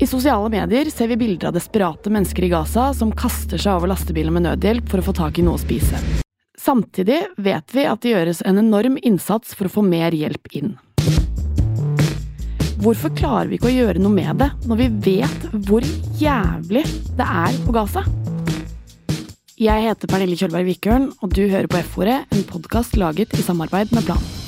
I 0.00 0.06
sosiale 0.06 0.48
medier 0.48 0.88
ser 0.90 1.08
vi 1.08 1.16
bilder 1.16 1.50
av 1.50 1.52
desperate 1.52 2.10
mennesker 2.10 2.44
i 2.44 2.48
Gaza 2.48 2.86
som 2.96 3.10
kaster 3.12 3.60
seg 3.60 3.76
over 3.76 3.90
lastebiler 3.90 4.32
med 4.32 4.46
nødhjelp 4.46 4.88
for 4.88 5.02
å 5.02 5.04
få 5.10 5.12
tak 5.18 5.36
i 5.36 5.44
noe 5.44 5.58
å 5.58 5.60
spise. 5.60 6.00
Samtidig 6.56 7.18
vet 7.36 7.74
vi 7.76 7.84
at 7.84 8.00
det 8.00 8.14
gjøres 8.14 8.40
en 8.48 8.62
enorm 8.62 8.96
innsats 8.96 9.52
for 9.52 9.68
å 9.68 9.74
få 9.74 9.84
mer 9.84 10.16
hjelp 10.16 10.48
inn. 10.56 10.72
Hvorfor 12.80 13.12
klarer 13.12 13.52
vi 13.52 13.60
ikke 13.60 13.68
å 13.68 13.76
gjøre 13.76 14.00
noe 14.00 14.16
med 14.16 14.40
det, 14.40 14.48
når 14.64 14.80
vi 14.80 14.90
vet 15.10 15.48
hvor 15.68 15.84
jævlig 16.16 16.86
det 17.20 17.30
er 17.44 17.62
på 17.66 17.76
Gaza? 17.76 18.06
Jeg 19.60 19.84
heter 19.84 20.08
Pernille 20.08 20.40
Kjølberg 20.40 20.72
Vikørn, 20.72 21.10
og 21.20 21.36
du 21.36 21.44
hører 21.44 21.68
på 21.68 21.84
F-ordet, 21.84 22.22
en 22.32 22.46
podkast 22.48 22.96
laget 22.96 23.36
i 23.36 23.44
samarbeid 23.44 23.92
med 23.92 24.08
Plan. 24.08 24.39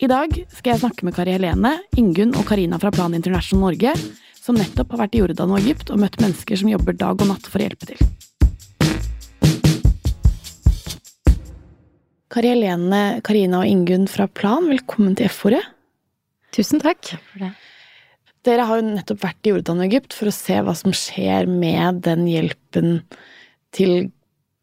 I 0.00 0.08
dag 0.08 0.32
skal 0.48 0.70
jeg 0.70 0.80
snakke 0.80 1.04
med 1.04 1.12
Kari 1.12 1.34
Helene, 1.34 1.74
Ingunn 2.00 2.30
og 2.40 2.46
Karina 2.48 2.78
fra 2.80 2.88
Plan 2.94 3.12
International 3.12 3.66
Norge, 3.66 3.90
som 4.40 4.56
nettopp 4.56 4.94
har 4.94 5.02
vært 5.02 5.18
i 5.18 5.20
Jordan 5.20 5.50
og 5.52 5.58
Egypt 5.58 5.90
og 5.92 6.00
møtt 6.00 6.14
mennesker 6.22 6.56
som 6.56 6.70
jobber 6.70 6.96
dag 6.96 7.20
og 7.20 7.28
natt 7.28 7.44
for 7.44 7.60
å 7.60 7.66
hjelpe 7.66 7.88
til. 7.90 8.00
Kari 12.32 12.52
Helene, 12.54 13.02
Karina 13.28 13.60
og 13.60 13.68
Ingunn 13.68 14.08
fra 14.08 14.24
Plan, 14.24 14.70
velkommen 14.72 15.18
til 15.20 15.28
F-ordet. 15.28 15.60
Tusen 16.56 16.80
takk. 16.80 17.12
for 17.34 17.44
det. 17.44 17.52
Dere 18.48 18.70
har 18.70 18.80
jo 18.80 18.88
nettopp 18.88 19.20
vært 19.26 19.44
i 19.44 19.52
Jordan 19.52 19.84
og 19.84 19.90
Egypt 19.90 20.16
for 20.16 20.32
å 20.32 20.34
se 20.38 20.62
hva 20.64 20.78
som 20.80 20.96
skjer 20.96 21.44
med 21.44 22.00
den 22.08 22.24
hjelpen 22.24 23.02
til 23.76 24.08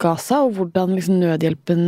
Gaza, 0.01 0.41
og 0.47 0.57
hvordan 0.57 0.97
liksom 0.97 1.21
nødhjelpen 1.21 1.87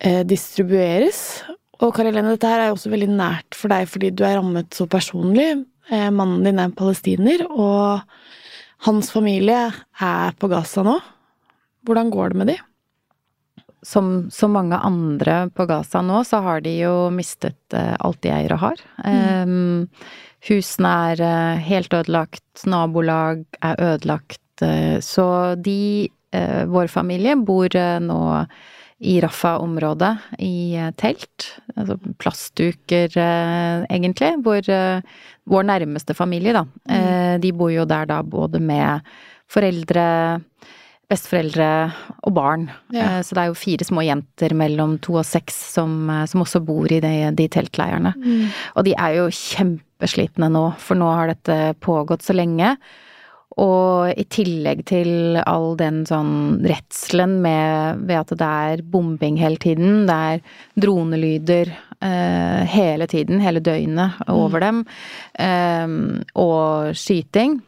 eh, 0.00 0.24
distribueres. 0.24 1.42
Og 1.78 1.92
Kari 1.94 2.10
Helene, 2.10 2.34
dette 2.34 2.48
her 2.50 2.62
er 2.62 2.70
jo 2.70 2.78
også 2.78 2.90
veldig 2.90 3.10
nært 3.12 3.54
for 3.54 3.70
deg 3.70 3.86
fordi 3.90 4.10
du 4.10 4.24
er 4.26 4.38
rammet 4.40 4.74
så 4.74 4.88
personlig. 4.90 5.50
Eh, 5.88 6.08
mannen 6.10 6.42
din 6.44 6.58
er 6.60 6.74
palestiner, 6.76 7.44
og 7.48 8.02
hans 8.86 9.12
familie 9.14 9.68
er 10.02 10.34
på 10.38 10.50
Gaza 10.50 10.82
nå. 10.86 10.96
Hvordan 11.86 12.10
går 12.12 12.32
det 12.34 12.40
med 12.40 12.50
de? 12.52 12.56
Som 13.86 14.26
så 14.34 14.48
mange 14.50 14.76
andre 14.84 15.44
på 15.54 15.68
Gaza 15.70 16.02
nå, 16.02 16.24
så 16.26 16.42
har 16.44 16.64
de 16.66 16.74
jo 16.80 16.94
mistet 17.14 17.78
eh, 17.78 17.94
alt 17.94 18.20
de 18.26 18.34
eier 18.34 18.56
og 18.56 18.64
har. 18.66 18.82
Mm. 19.06 19.86
husene 20.50 20.90
er 21.12 21.22
eh, 21.28 21.62
helt 21.70 21.94
ødelagt, 21.94 22.66
nabolag 22.66 23.46
er 23.62 23.78
ødelagt. 23.92 24.42
eh, 24.66 24.98
så 24.98 25.54
de, 25.54 26.10
eh, 26.34 26.64
vår 26.66 26.90
familie, 26.90 27.38
bor 27.38 27.70
eh, 27.70 28.00
nå 28.02 28.20
i 28.98 29.20
Rafa-området 29.22 30.12
i 30.42 30.74
eh, 30.76 30.90
telt. 30.98 31.52
Altså 31.76 31.98
plastduker, 32.18 33.12
eh, 33.14 33.86
egentlig. 33.86 34.32
Hvor 34.42 34.70
eh, 34.74 35.00
vår 35.48 35.68
nærmeste 35.70 36.16
familie, 36.18 36.56
da. 36.56 36.64
Eh, 36.90 37.36
de 37.42 37.52
bor 37.54 37.70
jo 37.72 37.86
der 37.88 38.08
da 38.10 38.20
både 38.26 38.60
med 38.62 39.06
foreldre, 39.48 40.04
besteforeldre 41.08 41.70
og 42.26 42.34
barn. 42.36 42.68
Ja. 42.92 43.18
Eh, 43.18 43.20
så 43.22 43.38
det 43.38 43.44
er 43.44 43.52
jo 43.52 43.60
fire 43.62 43.86
små 43.86 44.02
jenter 44.06 44.56
mellom 44.58 44.98
to 45.04 45.20
og 45.22 45.26
seks 45.28 45.56
som, 45.78 46.10
som 46.26 46.42
også 46.42 46.62
bor 46.66 46.90
i 46.90 47.02
de, 47.04 47.14
de 47.38 47.48
teltleirene. 47.54 48.16
Og 48.74 48.88
de 48.88 48.96
er 48.98 49.20
jo 49.20 49.28
kjempeslitne 49.30 50.50
nå, 50.52 50.72
for 50.82 50.98
nå 50.98 51.12
har 51.14 51.30
dette 51.30 51.76
pågått 51.84 52.26
så 52.26 52.34
lenge. 52.34 52.74
Og 53.58 54.12
i 54.14 54.24
tillegg 54.30 54.84
til 54.86 55.38
all 55.42 55.72
den 55.80 56.04
sånn 56.06 56.60
redselen 56.62 57.38
med 57.42 58.04
ved 58.06 58.20
at 58.20 58.34
det 58.38 58.50
er 58.70 58.84
bombing 58.86 59.38
hele 59.40 59.58
tiden, 59.62 60.04
det 60.06 60.18
er 60.32 60.42
dronelyder 60.78 61.72
eh, 61.72 62.60
hele 62.70 63.08
tiden, 63.10 63.42
hele 63.42 63.62
døgnet 63.64 64.20
over 64.30 64.62
dem, 64.62 64.84
eh, 65.42 65.96
og 66.38 66.94
skyting. 66.98 67.58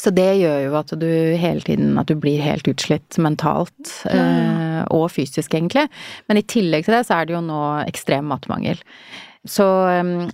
Så 0.00 0.12
det 0.16 0.28
gjør 0.38 0.60
jo 0.64 0.76
at 0.78 0.92
du 0.96 1.08
hele 1.40 1.60
tiden 1.64 1.98
at 2.00 2.08
du 2.08 2.14
blir 2.16 2.40
helt 2.40 2.68
utslitt 2.70 3.18
mentalt 3.20 3.90
eh, 4.08 4.80
og 4.88 5.10
fysisk, 5.12 5.56
egentlig. 5.56 5.88
Men 6.28 6.40
i 6.40 6.46
tillegg 6.46 6.86
til 6.86 6.96
det 6.96 7.02
så 7.08 7.18
er 7.18 7.28
det 7.28 7.36
jo 7.36 7.42
nå 7.44 7.64
ekstrem 7.88 8.30
matmangel. 8.30 8.80
Så, 9.48 9.64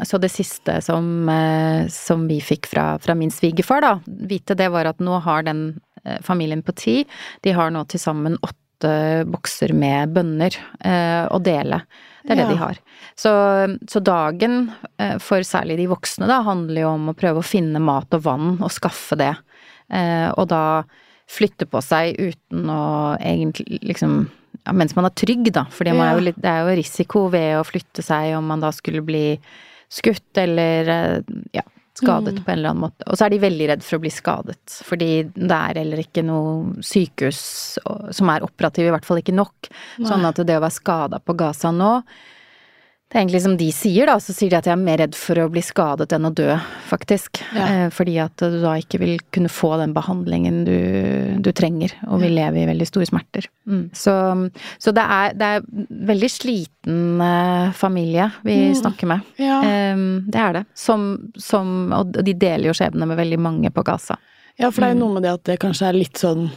så 0.03 0.19
det 0.19 0.33
siste 0.35 0.81
som, 0.83 1.29
eh, 1.31 1.87
som 1.95 2.25
vi 2.27 2.41
fikk 2.43 2.67
fra, 2.67 2.99
fra 2.99 3.15
min 3.15 3.31
svigerfar, 3.31 3.85
da, 3.85 3.93
vite 4.07 4.57
det 4.59 4.67
var 4.75 4.89
at 4.91 4.99
nå 4.99 5.21
har 5.23 5.45
den 5.47 5.81
eh, 6.05 6.19
familien 6.27 6.65
på 6.67 6.75
ti, 6.75 6.97
de 7.47 7.55
har 7.55 7.71
nå 7.71 7.85
til 7.87 8.03
sammen 8.03 8.35
åtte 8.43 9.23
bokser 9.31 9.73
med 9.79 10.11
bønner 10.17 10.57
eh, 10.83 11.23
å 11.31 11.39
dele. 11.39 11.85
Det 12.27 12.35
er 12.35 12.41
Ja. 12.41 12.43
det 12.43 12.51
de 12.51 12.59
har. 12.59 12.81
Så, 13.15 13.31
så 13.87 14.03
dagen 14.03 14.73
for 15.23 15.47
særlig 15.47 15.77
de 15.79 15.87
voksne 15.87 16.27
da, 16.27 16.41
handler 16.43 16.83
jo 16.83 16.89
om 16.97 17.13
å 17.13 17.15
prøve 17.15 17.39
å 17.39 17.47
finne 17.47 17.79
mat 17.79 18.11
og 18.19 18.25
vann 18.27 18.57
og 18.59 18.73
skaffe 18.75 19.15
det. 19.17 19.37
Eh, 19.95 20.27
og 20.35 20.49
da 20.51 20.83
flytte 21.31 21.67
på 21.71 21.79
seg 21.83 22.19
uten 22.19 22.67
å 22.71 23.15
egentlig 23.23 23.79
liksom 23.87 24.27
ja, 24.65 24.73
mens 24.73 24.95
man 24.97 25.05
er 25.09 25.15
trygg, 25.19 25.53
da. 25.53 25.65
For 25.71 25.85
Ja. 25.85 26.15
det 26.21 26.45
er 26.45 26.65
jo 26.67 26.77
risiko 26.81 27.29
ved 27.33 27.57
å 27.61 27.65
flytte 27.67 28.03
seg 28.03 28.37
om 28.39 28.47
man 28.47 28.61
da 28.61 28.71
skulle 28.73 29.03
bli 29.05 29.39
skutt 29.93 30.37
eller 30.43 30.89
eh, 30.89 31.21
ja, 31.55 31.63
skadet 31.97 32.45
på 32.45 32.51
en 32.53 32.59
eller 32.59 32.71
annen 32.75 32.83
måte. 32.89 33.07
Og 33.09 33.17
så 33.17 33.27
er 33.27 33.31
de 33.31 33.39
veldig 33.39 33.69
redd 33.71 33.83
for 33.87 33.97
å 33.97 34.03
bli 34.03 34.11
skadet, 34.13 34.59
fordi 34.85 35.11
det 35.33 35.51
er 35.57 35.79
heller 35.81 36.03
ikke 36.03 36.25
noe 36.27 36.83
sykehus 36.85 37.79
som 38.13 38.29
er 38.35 38.45
operativ, 38.45 38.87
i 38.89 38.91
hvert 38.93 39.07
fall 39.07 39.23
ikke 39.23 39.33
nok. 39.37 39.71
Sånn 40.05 40.27
at 40.29 40.37
det 40.45 40.57
å 40.59 40.65
være 40.65 40.77
skada 40.77 41.21
på 41.25 41.37
Gaza 41.39 41.71
nå 41.73 42.03
det 43.07 43.15
er 43.15 43.23
egentlig 43.23 43.41
som 43.45 43.53
de 43.55 43.67
sier, 43.71 44.09
da, 44.11 44.17
så 44.19 44.35
sier 44.35 44.51
de 44.51 44.57
at 44.59 44.67
jeg 44.67 44.75
er 44.75 44.81
mer 44.83 44.99
redd 44.99 45.15
for 45.15 45.39
å 45.39 45.47
bli 45.55 45.63
skadet 45.63 46.11
enn 46.17 46.27
å 46.27 46.33
dø, 46.35 46.49
faktisk. 46.89 47.39
Ja. 47.55 47.67
Eh, 47.67 47.85
fordi 47.95 48.17
at 48.19 48.43
du 48.43 48.57
da 48.65 48.73
ikke 48.81 48.99
vil 48.99 49.21
kunne 49.31 49.51
få 49.53 49.77
den 49.79 49.95
behandlingen 49.95 50.65
du, 50.67 50.75
du 51.39 51.53
trenger, 51.55 51.95
og 52.11 52.25
vil 52.25 52.35
leve 52.35 52.65
i 52.65 52.67
veldig 52.67 52.89
store 52.91 53.07
smerter. 53.07 53.47
Mm. 53.71 53.85
Så, 53.95 54.17
så 54.83 54.95
det, 54.97 55.07
er, 55.07 55.39
det 55.39 55.53
er 55.55 55.71
veldig 56.11 56.33
sliten 56.35 57.23
eh, 57.29 57.71
familie 57.79 58.27
vi 58.43 58.59
snakker 58.83 59.13
med. 59.15 59.33
Ja. 59.39 59.63
Det 59.63 60.43
er 60.43 60.59
det. 60.59 60.67
Som, 60.75 61.09
som, 61.39 61.73
og 61.95 62.11
de 62.19 62.35
deler 62.35 62.73
jo 62.73 62.77
skjebne 62.77 63.07
med 63.07 63.23
veldig 63.23 63.39
mange 63.39 63.71
på 63.71 63.87
Gaza. 63.87 64.19
Ja, 64.59 64.73
for 64.73 64.83
det 64.83 64.91
er 64.91 64.97
jo 64.97 65.03
noe 65.05 65.21
med 65.21 65.29
det 65.29 65.35
at 65.39 65.47
det 65.47 65.61
kanskje 65.63 65.93
er 65.93 66.03
litt 66.03 66.19
sånn 66.19 66.49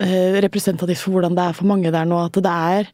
eh, 0.00 0.40
representativt 0.40 1.04
for 1.04 1.18
hvordan 1.18 1.36
det 1.36 1.48
er 1.50 1.56
for 1.60 1.68
mange 1.68 1.92
der 1.92 2.08
nå, 2.08 2.24
at 2.24 2.40
det 2.40 2.58
er 2.74 2.92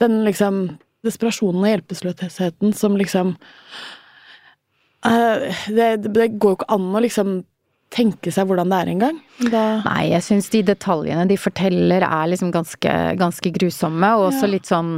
den 0.00 0.22
liksom 0.26 0.64
desperasjonen 1.06 1.62
og 1.64 1.70
hjelpeløsheten 1.70 2.74
som 2.76 2.96
liksom 3.00 3.34
uh, 5.06 5.46
det, 5.68 5.88
det 6.06 6.28
går 6.38 6.54
jo 6.54 6.58
ikke 6.60 6.72
an 6.76 6.90
å 6.94 7.04
liksom 7.04 7.38
tenke 7.90 8.30
seg 8.30 8.46
hvordan 8.46 8.70
det 8.70 8.78
er 8.78 8.90
engang. 8.92 9.16
Nei, 9.50 10.02
jeg 10.12 10.22
syns 10.22 10.50
de 10.52 10.60
detaljene 10.68 11.24
de 11.26 11.38
forteller 11.40 12.04
er 12.06 12.28
liksom 12.30 12.52
ganske, 12.54 12.92
ganske 13.18 13.50
grusomme, 13.56 14.12
og 14.18 14.28
også 14.28 14.46
Ja. 14.46 14.52
litt 14.52 14.68
sånn 14.70 14.92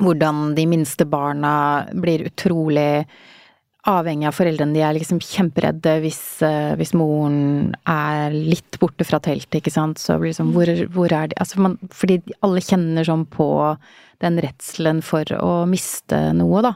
hvordan 0.00 0.54
de 0.56 0.66
minste 0.68 1.04
barna 1.08 1.86
blir 1.92 2.26
utrolig 2.28 3.06
avhengig 3.88 4.28
av 4.28 4.36
foreldrene. 4.36 4.76
De 4.76 4.80
er 4.84 4.94
liksom 4.94 5.18
kjemperedde 5.24 5.96
hvis, 6.04 6.20
eh, 6.44 6.74
hvis 6.76 6.92
moren 6.94 7.74
er 7.88 8.30
litt 8.30 8.78
borte 8.78 9.04
fra 9.04 9.18
teltet, 9.18 9.58
ikke 9.60 9.72
sant. 9.72 9.98
Så 9.98 10.18
blir 10.20 10.30
det 10.32 10.38
sånn, 10.38 10.52
hvor, 10.54 10.68
hvor 10.92 11.12
er 11.12 11.28
de 11.32 11.34
Altså 11.40 11.58
man, 11.64 11.78
fordi 11.90 12.22
alle 12.42 12.60
kjenner 12.60 13.04
sånn 13.04 13.26
på 13.26 13.48
den 14.22 14.38
redselen 14.42 15.02
for 15.04 15.26
å 15.36 15.64
miste 15.68 16.18
noe, 16.36 16.62
da. 16.64 16.72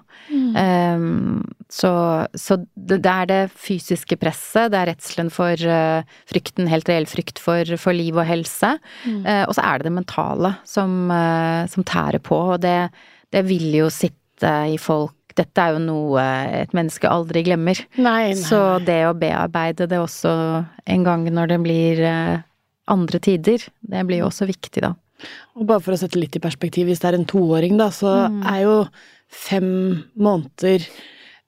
Ehm, 0.59 1.45
så 1.73 1.93
så 2.35 2.59
det, 2.75 3.01
det 3.05 3.13
er 3.13 3.29
det 3.31 3.41
fysiske 3.55 4.19
presset, 4.21 4.73
det 4.73 4.81
er 4.81 4.91
redselen 4.93 5.31
for 5.35 5.67
uh, 5.67 6.07
frykten, 6.31 6.71
helt 6.71 6.89
reell 6.91 7.09
frykt 7.11 7.41
for, 7.43 7.77
for 7.81 7.97
liv 7.97 8.17
og 8.17 8.27
helse. 8.29 8.77
Eh, 9.07 9.45
og 9.47 9.55
så 9.57 9.65
er 9.67 9.79
det 9.79 9.89
det 9.91 9.97
mentale 9.99 10.55
som, 10.67 11.07
uh, 11.13 11.67
som 11.71 11.87
tærer 11.87 12.23
på, 12.23 12.39
og 12.57 12.63
det, 12.65 12.91
det 13.35 13.45
vil 13.49 13.69
jo 13.83 13.91
sitte 13.93 14.53
i 14.71 14.77
folk. 14.81 15.15
Dette 15.37 15.61
er 15.61 15.77
jo 15.77 15.83
noe 15.85 16.23
et 16.63 16.73
menneske 16.77 17.09
aldri 17.11 17.43
glemmer. 17.45 17.79
Nei, 17.99 18.33
nei. 18.33 18.37
Så 18.41 18.79
det 18.87 19.03
å 19.05 19.17
bearbeide 19.17 19.89
det 19.91 19.99
også 20.01 20.33
en 20.89 21.03
gang 21.05 21.27
når 21.29 21.51
det 21.53 21.59
blir 21.67 22.05
andre 22.87 23.21
tider, 23.21 23.67
det 23.85 24.05
blir 24.09 24.23
jo 24.23 24.31
også 24.31 24.49
viktig, 24.49 24.81
da. 24.87 24.95
Og 25.57 25.67
bare 25.69 25.81
for 25.85 25.95
å 25.97 25.99
sette 26.01 26.19
litt 26.21 26.37
i 26.37 26.43
perspektiv, 26.43 26.87
hvis 26.91 27.01
det 27.03 27.11
er 27.13 27.19
en 27.21 27.29
toåring, 27.29 27.77
da, 27.81 27.89
så 27.95 28.15
er 28.53 28.63
jo 28.67 28.77
fem 29.33 29.71
måneder 30.21 30.85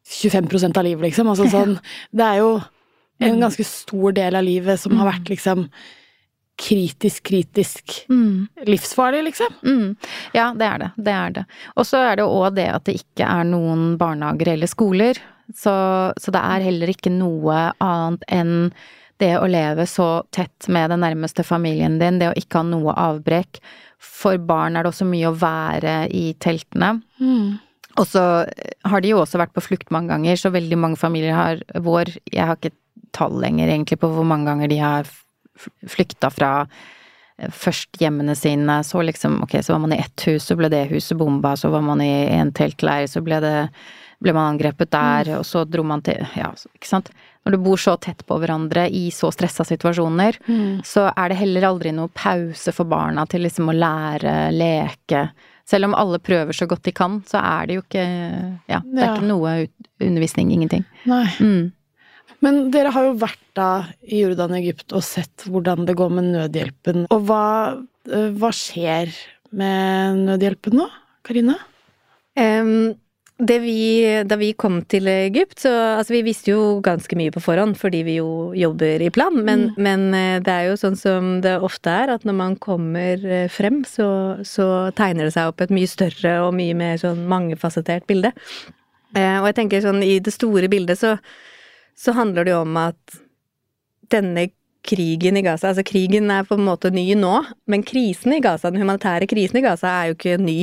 25% 0.08 0.78
av 0.80 0.86
livet, 0.86 1.10
liksom. 1.10 1.28
Altså 1.28 1.48
sånn 1.52 1.76
Det 2.16 2.24
er 2.24 2.40
jo 2.42 2.50
en 3.20 3.40
ganske 3.42 3.64
stor 3.66 4.12
del 4.16 4.36
av 4.38 4.44
livet 4.46 4.78
som 4.80 4.94
har 5.00 5.10
vært 5.12 5.28
liksom 5.32 5.66
kritisk, 6.58 7.22
kritisk 7.28 7.92
Mm. 8.10 8.48
livsfarlig, 8.66 9.24
liksom. 9.28 9.54
Mm. 9.62 9.96
Ja, 10.34 10.52
det 10.54 10.66
er 10.66 10.78
det. 10.78 10.90
Det 10.96 11.12
er 11.14 11.30
det. 11.36 11.44
Og 11.76 11.86
så 11.86 12.00
er 12.02 12.16
det 12.18 12.24
òg 12.26 12.54
det 12.56 12.68
at 12.74 12.84
det 12.88 12.96
ikke 12.98 13.26
er 13.26 13.44
noen 13.46 13.96
barnehager 13.98 14.54
eller 14.54 14.66
skoler. 14.70 15.18
Så, 15.54 15.72
så 16.18 16.34
det 16.34 16.40
er 16.42 16.64
heller 16.66 16.90
ikke 16.92 17.12
noe 17.14 17.68
annet 17.80 18.24
enn 18.28 18.72
det 19.22 19.34
å 19.38 19.48
leve 19.50 19.86
så 19.90 20.08
tett 20.34 20.68
med 20.72 20.92
den 20.92 21.02
nærmeste 21.04 21.44
familien 21.46 21.98
din, 22.00 22.20
det 22.20 22.30
å 22.30 22.36
ikke 22.38 22.60
ha 22.62 22.66
noe 22.68 22.94
avbrekk. 22.94 23.60
For 23.98 24.38
barn 24.38 24.78
er 24.78 24.86
det 24.86 24.92
også 24.92 25.08
mye 25.08 25.30
å 25.30 25.38
være 25.38 26.04
i 26.14 26.30
teltene. 26.42 26.98
Mm. 27.18 27.58
Og 27.98 28.06
så 28.06 28.22
har 28.86 29.02
de 29.02 29.12
jo 29.12 29.22
også 29.22 29.40
vært 29.40 29.56
på 29.56 29.64
flukt 29.64 29.90
mange 29.94 30.12
ganger, 30.12 30.38
så 30.38 30.54
veldig 30.54 30.78
mange 30.78 31.00
familier 31.00 31.34
har 31.34 31.64
vår 31.74 32.12
Jeg 32.30 32.46
har 32.46 32.58
ikke 32.58 32.76
tall 33.16 33.40
lenger 33.42 33.70
egentlig 33.70 33.98
på 34.02 34.10
hvor 34.12 34.26
mange 34.28 34.46
ganger 34.50 34.70
de 34.70 34.78
har 34.78 35.08
flykta 35.88 36.30
fra 36.30 36.52
eh, 36.62 37.50
først 37.50 37.98
hjemmene 37.98 38.36
sine, 38.38 38.80
så 38.86 39.02
liksom 39.02 39.40
ok, 39.46 39.58
så 39.64 39.74
var 39.74 39.82
man 39.86 39.96
i 39.96 40.02
ett 40.02 40.26
hus, 40.28 40.46
så 40.46 40.58
ble 40.58 40.70
det 40.72 40.88
huset 40.92 41.18
bomba, 41.18 41.56
så 41.58 41.72
var 41.74 41.82
man 41.86 42.02
i 42.04 42.12
en 42.36 42.52
teltleir, 42.54 43.08
så 43.10 43.24
ble 43.24 43.40
det 43.42 43.56
ble 44.20 44.32
man 44.34 44.54
angrepet 44.56 44.90
der, 44.90 45.28
og 45.38 45.44
så 45.46 45.64
dro 45.68 45.82
man 45.86 46.02
til 46.02 46.18
Ja, 46.36 46.50
ikke 46.74 46.86
sant. 46.90 47.10
Når 47.46 47.52
du 47.54 47.58
bor 47.64 47.76
så 47.80 47.94
tett 48.02 48.24
på 48.26 48.36
hverandre 48.42 48.88
i 48.90 49.08
så 49.14 49.30
stressa 49.32 49.64
situasjoner, 49.64 50.36
Mm. 50.48 50.82
så 50.84 51.12
er 51.16 51.28
det 51.30 51.38
heller 51.38 51.62
aldri 51.62 51.92
noe 51.94 52.08
pause 52.08 52.72
for 52.74 52.84
barna 52.84 53.26
til 53.28 53.42
liksom 53.42 53.70
å 53.70 53.76
lære, 53.78 54.50
leke. 54.52 55.30
Selv 55.64 55.84
om 55.84 55.94
alle 55.94 56.18
prøver 56.18 56.52
så 56.52 56.66
godt 56.66 56.82
de 56.82 56.92
kan, 56.92 57.20
så 57.28 57.38
er 57.40 57.66
det 57.66 57.74
jo 57.76 57.82
ikke 57.82 58.04
Ja, 58.68 58.80
det 58.80 58.98
er 59.02 59.06
Ja. 59.06 59.14
ikke 59.16 59.28
noe 59.28 59.68
undervisning, 60.00 60.50
ingenting. 60.52 60.84
Nei. 61.06 61.26
Mm. 61.40 61.72
Men 62.40 62.70
dere 62.70 62.90
har 62.92 63.02
jo 63.04 63.14
vært 63.18 63.38
da 63.54 63.86
i 64.06 64.20
Jordan 64.22 64.52
og 64.52 64.58
Egypt 64.58 64.92
og 64.92 65.02
sett 65.02 65.44
hvordan 65.46 65.86
det 65.86 65.96
går 65.96 66.10
med 66.10 66.24
nødhjelpen. 66.34 67.06
Og 67.10 67.24
hva, 67.26 67.78
eh, 68.12 68.30
hva 68.30 68.50
skjer 68.52 69.08
med 69.52 70.16
nødhjelpen 70.26 70.72
nå, 70.74 70.88
Karina? 71.24 71.56
Em, 72.36 72.94
det 72.94 72.96
vi, 73.38 74.22
da 74.26 74.36
vi 74.36 74.50
kom 74.58 74.80
til 74.90 75.06
Egypt, 75.06 75.60
så 75.62 75.70
altså 75.98 76.16
vi 76.16 76.24
visste 76.26 76.50
jo 76.50 76.80
ganske 76.82 77.14
mye 77.18 77.30
på 77.30 77.42
forhånd, 77.42 77.76
fordi 77.78 78.00
vi 78.02 78.16
jo 78.16 78.52
jobber 78.58 79.04
i 79.04 79.10
plan, 79.14 79.36
men, 79.46 79.68
men 79.78 80.08
eh, 80.16 80.40
det 80.42 80.54
er 80.54 80.66
jo 80.70 80.78
sånn 80.80 80.98
som 80.98 81.36
det 81.44 81.54
ofte 81.62 81.92
er, 81.92 82.10
at 82.16 82.26
når 82.26 82.34
man 82.40 82.56
kommer 82.58 83.22
eh, 83.22 83.46
frem, 83.52 83.84
så, 83.86 84.08
så 84.42 84.90
tegner 84.98 85.28
det 85.28 85.36
seg 85.36 85.52
opp 85.52 85.62
et 85.62 85.74
mye 85.74 85.90
større 85.90 86.34
og 86.48 86.56
mye 86.58 86.74
mer 86.78 86.98
sånn 86.98 87.22
mangefasettert 87.30 88.08
bilde. 88.10 88.34
Eh, 89.14 89.38
og 89.38 89.46
jeg 89.52 89.58
tenker 89.60 89.86
sånn 89.86 90.02
i 90.02 90.18
det 90.18 90.34
store 90.34 90.70
bildet 90.72 90.98
så, 90.98 91.14
så 91.94 92.16
handler 92.18 92.48
det 92.48 92.56
jo 92.56 92.64
om 92.66 92.80
at 92.82 93.18
denne 94.12 94.48
krigen 94.88 95.36
i 95.38 95.42
Gaza 95.44 95.70
Altså, 95.70 95.84
krigen 95.86 96.30
er 96.32 96.46
på 96.48 96.56
en 96.58 96.64
måte 96.66 96.90
ny 96.94 97.04
nå, 97.18 97.34
men 97.68 97.84
krisen 97.86 98.34
i 98.36 98.40
Gaza, 98.44 98.70
den 98.72 98.80
humanitære 98.82 99.28
krisen 99.30 99.60
i 99.60 99.64
Gaza, 99.64 99.92
er 99.92 100.10
jo 100.10 100.16
ikke 100.16 100.38
ny. 100.40 100.58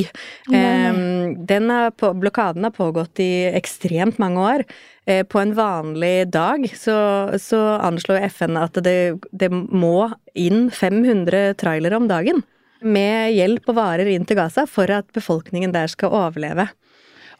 Nei. 0.53 1.35
Den 1.49 1.69
har 1.73 1.93
på, 1.97 2.11
blokaden 2.17 2.65
har 2.65 2.73
pågått 2.75 3.21
i 3.23 3.47
ekstremt 3.53 4.19
mange 4.21 4.41
år. 4.41 4.65
Uh, 5.05 5.21
på 5.29 5.37
en 5.41 5.53
vanlig 5.57 6.31
dag 6.33 6.65
så, 6.73 6.97
så 7.41 7.61
anslår 7.85 8.25
FN 8.31 8.57
at 8.57 8.77
det, 8.85 9.21
det 9.29 9.51
må 9.53 10.09
inn 10.33 10.71
500 10.73 11.53
trailere 11.61 11.99
om 11.99 12.09
dagen 12.09 12.41
med 12.85 13.33
hjelp 13.33 13.69
og 13.71 13.77
varer 13.79 14.09
inn 14.13 14.25
til 14.27 14.37
Gaza 14.39 14.65
for 14.69 14.91
at 14.93 15.07
befolkningen 15.15 15.73
der 15.73 15.89
skal 15.91 16.13
overleve. 16.13 16.67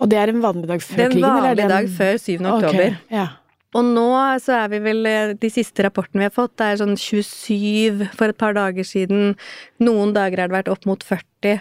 Og 0.02 0.12
det 0.12 0.20
er 0.20 0.32
en 0.32 0.44
vanlig 0.44 0.68
dag 0.70 0.84
før 0.84 0.98
krigen? 0.98 1.22
Det 1.22 1.24
er 1.24 1.34
en 1.34 1.46
vanlig 1.46 1.68
dag 1.72 1.90
før 1.98 2.18
7. 2.20 2.32
oktober. 2.40 2.96
Ok, 3.00 3.12
Ja. 3.16 3.28
Og 3.76 3.84
nå 3.88 4.08
så 4.44 4.56
er 4.62 4.72
vi 4.72 4.80
vel 4.84 5.06
eh, 5.10 5.34
De 5.40 5.52
siste 5.52 5.84
rapportene 5.86 6.24
vi 6.24 6.30
har 6.30 6.36
fått, 6.36 6.56
det 6.60 6.70
er 6.70 6.82
sånn 6.82 6.96
27 7.00 8.08
for 8.16 8.32
et 8.32 8.40
par 8.40 8.56
dager 8.58 8.88
siden. 8.88 9.36
Noen 9.84 10.16
dager 10.16 10.44
har 10.44 10.52
det 10.52 10.60
vært 10.60 10.72
opp 10.72 10.88
mot 10.90 11.04
40. 11.04 11.60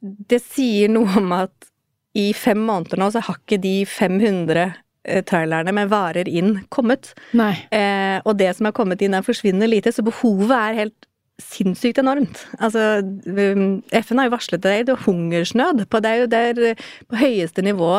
Det 0.00 0.40
sier 0.42 0.92
noe 0.92 1.20
om 1.20 1.34
at 1.36 1.70
i 2.16 2.30
fem 2.36 2.62
måneder 2.64 3.00
nå 3.00 3.10
så 3.12 3.20
har 3.26 3.36
ikke 3.42 3.58
de 3.60 3.74
500 3.88 4.62
eh, 4.64 5.22
trailerne 5.28 5.74
med 5.76 5.90
varer 5.92 6.28
inn 6.30 6.62
kommet. 6.72 7.12
Eh, 7.74 8.16
og 8.24 8.38
det 8.40 8.54
som 8.56 8.70
har 8.70 8.76
kommet 8.76 9.04
inn 9.04 9.16
er 9.16 9.26
forsvinnende 9.26 9.68
lite, 9.68 9.92
så 9.92 10.04
behovet 10.06 10.56
er 10.56 10.80
helt 10.80 11.10
sinnssykt 11.42 11.98
enormt. 12.00 12.40
Altså, 12.64 13.00
um, 13.04 13.82
FN 13.92 14.20
har 14.22 14.28
jo 14.28 14.32
varslet 14.32 14.62
det, 14.64 14.74
det 14.88 14.94
er 14.94 15.02
hungersnød. 15.04 15.82
På, 15.92 16.00
det 16.00 16.12
er 16.12 16.22
jo 16.22 16.28
der 16.32 16.60
på 17.10 17.18
høyeste 17.20 17.64
nivå 17.66 17.90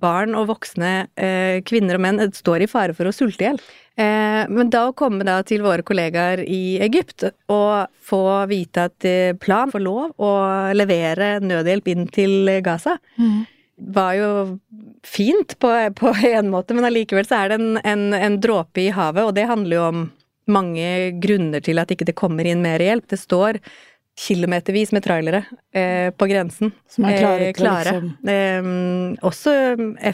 barn 0.00 0.32
og 0.38 0.48
voksne, 0.48 0.92
eh, 1.20 1.58
kvinner 1.68 1.98
og 1.98 2.04
menn, 2.06 2.22
står 2.32 2.64
i 2.64 2.70
fare 2.70 2.96
for 2.96 3.08
å 3.10 3.12
sulte 3.14 3.44
i 3.44 3.48
hjel. 3.50 3.60
Eh, 3.96 4.42
men 4.52 4.70
da 4.72 4.86
å 4.88 4.94
komme 4.96 5.24
da 5.24 5.38
til 5.46 5.62
våre 5.64 5.84
kollegaer 5.86 6.42
i 6.44 6.78
Egypt 6.84 7.28
og 7.52 7.92
få 8.04 8.22
vite 8.48 8.88
at 8.90 9.04
eh, 9.08 9.32
plan 9.40 9.72
får 9.72 9.84
lov 9.84 10.16
å 10.20 10.32
levere 10.76 11.36
nødhjelp 11.44 11.92
inn 11.92 12.08
til 12.12 12.50
Gaza, 12.64 12.98
Mm. 13.20 13.46
var 13.92 14.14
jo 14.16 14.58
fint 15.04 15.58
på, 15.60 15.68
på 15.94 16.12
en 16.24 16.48
måte, 16.50 16.72
men 16.74 16.84
allikevel 16.88 17.26
så 17.28 17.42
er 17.44 17.48
det 17.52 17.58
en, 17.60 17.78
en, 17.84 18.14
en 18.14 18.38
dråpe 18.40 18.80
i 18.86 18.90
havet, 18.92 19.24
og 19.24 19.34
det 19.36 19.44
handler 19.48 19.76
jo 19.76 19.82
om 19.90 20.06
mange 20.46 21.18
grunner 21.22 21.64
til 21.64 21.80
at 21.82 21.92
ikke 21.92 22.06
det 22.08 22.16
kommer 22.18 22.46
inn 22.48 22.64
mer 22.64 22.82
hjelp. 22.82 23.08
Det 23.10 23.18
står 23.20 23.60
kilometervis 24.16 24.94
med 24.96 25.04
trailere 25.04 25.42
eh, 25.76 26.08
på 26.16 26.28
grensen. 26.30 26.72
Som 26.88 27.04
er 27.08 27.52
klare 27.56 27.92
Eh, 27.92 27.92
å 27.92 27.92
liksom 27.92 28.08
Eh, 28.32 29.20
også 29.26 29.52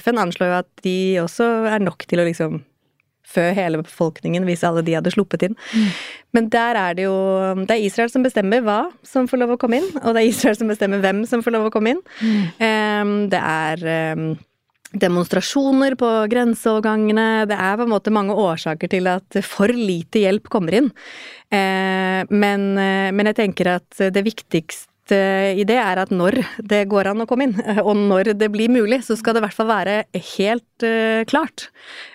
FN 0.01 0.19
anslår 0.19 0.51
jo 0.51 0.59
at 0.59 0.71
de 0.83 0.99
også 1.23 1.49
er 1.71 1.83
nok 1.85 2.07
til 2.11 2.23
å 2.23 2.27
liksom 2.27 2.63
fø 3.33 3.45
hele 3.57 3.81
befolkningen 3.81 4.45
hvis 4.49 4.65
alle 4.67 4.83
de 4.85 4.97
hadde 4.99 5.13
sluppet 5.15 5.47
inn. 5.47 5.57
Mm. 5.73 5.91
Men 6.37 6.49
der 6.53 6.79
er 6.81 6.97
det 6.99 7.07
jo 7.07 7.17
Det 7.63 7.77
er 7.77 7.87
Israel 7.87 8.11
som 8.13 8.25
bestemmer 8.27 8.65
hva 8.65 8.81
som 9.07 9.29
får 9.31 9.43
lov 9.43 9.55
å 9.55 9.61
komme 9.61 9.81
inn, 9.81 9.91
og 10.03 10.15
det 10.15 10.25
er 10.25 10.31
Israel 10.31 10.59
som 10.59 10.73
bestemmer 10.73 11.03
hvem 11.03 11.25
som 11.29 11.45
får 11.45 11.57
lov 11.57 11.69
å 11.69 11.75
komme 11.75 11.95
inn. 11.95 12.03
Mm. 12.21 12.43
Em, 12.69 13.15
det 13.33 13.41
er 13.41 13.87
em, 13.95 14.27
demonstrasjoner 14.93 15.97
på 16.01 16.09
grenseovergangene. 16.33 17.47
Det 17.51 17.57
er 17.59 17.77
på 17.81 17.87
en 17.87 17.93
måte 17.95 18.13
mange 18.15 18.37
årsaker 18.39 18.91
til 18.93 19.09
at 19.11 19.39
for 19.47 19.73
lite 19.73 20.23
hjelp 20.25 20.49
kommer 20.53 20.77
inn. 20.81 20.91
Eh, 21.53 22.23
men, 22.31 22.67
eh, 22.79 23.11
men 23.13 23.31
jeg 23.31 23.39
tenker 23.41 23.77
at 23.79 24.03
det 24.13 24.25
viktigste 24.27 24.89
i 25.13 25.65
det 25.69 25.77
er 25.77 25.99
at 25.99 26.13
når 26.15 26.39
det 26.63 26.85
går 26.89 27.09
an 27.11 27.25
å 27.25 27.27
komme 27.29 27.49
inn, 27.49 27.57
og 27.83 27.97
når 27.99 28.31
det 28.39 28.49
blir 28.55 28.71
mulig, 28.73 29.01
så 29.05 29.17
skal 29.19 29.35
det 29.35 29.43
i 29.43 29.45
hvert 29.49 29.57
fall 29.59 29.69
være 29.69 29.97
helt 30.37 30.87
eh, 30.87 31.25
klart. 31.29 31.67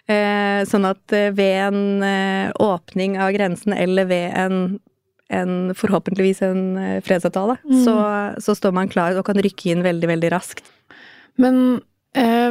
Eh, 0.08 0.64
sånn 0.66 0.88
at 0.88 1.14
eh, 1.14 1.28
ved 1.36 1.58
en 1.68 2.04
eh, 2.08 2.52
åpning 2.64 3.18
av 3.22 3.34
grensen 3.36 3.76
eller 3.76 4.08
ved 4.10 4.32
en 4.34 4.62
en, 5.28 5.74
forhåpentligvis 5.76 6.40
en 6.48 6.60
eh, 6.80 7.02
fredsavtale, 7.04 7.58
Mm. 7.68 7.82
så, 7.84 7.96
så 8.40 8.54
står 8.56 8.72
man 8.72 8.88
klar 8.88 9.12
og 9.20 9.26
kan 9.28 9.36
rykke 9.36 9.74
inn 9.74 9.82
veldig, 9.84 10.08
veldig 10.08 10.30
raskt. 10.32 10.64
Men 11.38 11.58
eh, 11.76 11.82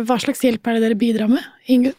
hva 0.06 0.18
slags 0.22 0.44
hjelp 0.44 0.66
er 0.66 0.76
det 0.76 0.84
dere 0.86 0.98
bidrar 0.98 1.30
med, 1.30 1.44
Ingunn? 1.66 1.96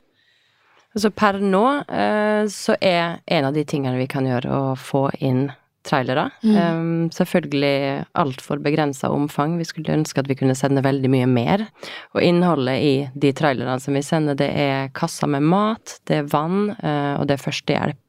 Altså 0.97 1.11
per 1.13 1.37
nå 1.43 1.63
eh, 1.93 2.47
så 2.49 2.73
er 2.81 3.19
en 3.29 3.47
av 3.49 3.53
de 3.53 3.61
tingene 3.69 3.99
vi 3.99 4.07
kan 4.09 4.25
gjøre 4.25 4.49
å 4.49 4.75
få 4.79 5.03
inn 5.21 5.49
trailere. 5.87 6.25
Mm. 6.43 6.55
Um, 6.57 7.09
selvfølgelig 7.13 8.05
altfor 8.19 8.59
begrensa 8.63 9.11
omfang. 9.13 9.55
Vi 9.59 9.67
skulle 9.67 9.93
ønske 9.93 10.23
at 10.23 10.27
vi 10.27 10.35
kunne 10.39 10.55
sende 10.57 10.83
veldig 10.83 11.11
mye 11.13 11.27
mer. 11.31 11.67
Og 12.15 12.23
innholdet 12.25 12.83
i 12.83 12.93
de 13.13 13.31
trailerne 13.37 13.77
som 13.83 13.95
vi 13.95 14.03
sender, 14.03 14.35
det 14.39 14.49
er 14.51 14.91
kasser 14.97 15.29
med 15.31 15.45
mat, 15.47 15.99
det 16.09 16.21
er 16.21 16.31
vann, 16.33 16.73
eh, 16.75 17.13
og 17.19 17.27
det 17.29 17.37
er 17.37 17.45
førstehjelp. 17.45 18.01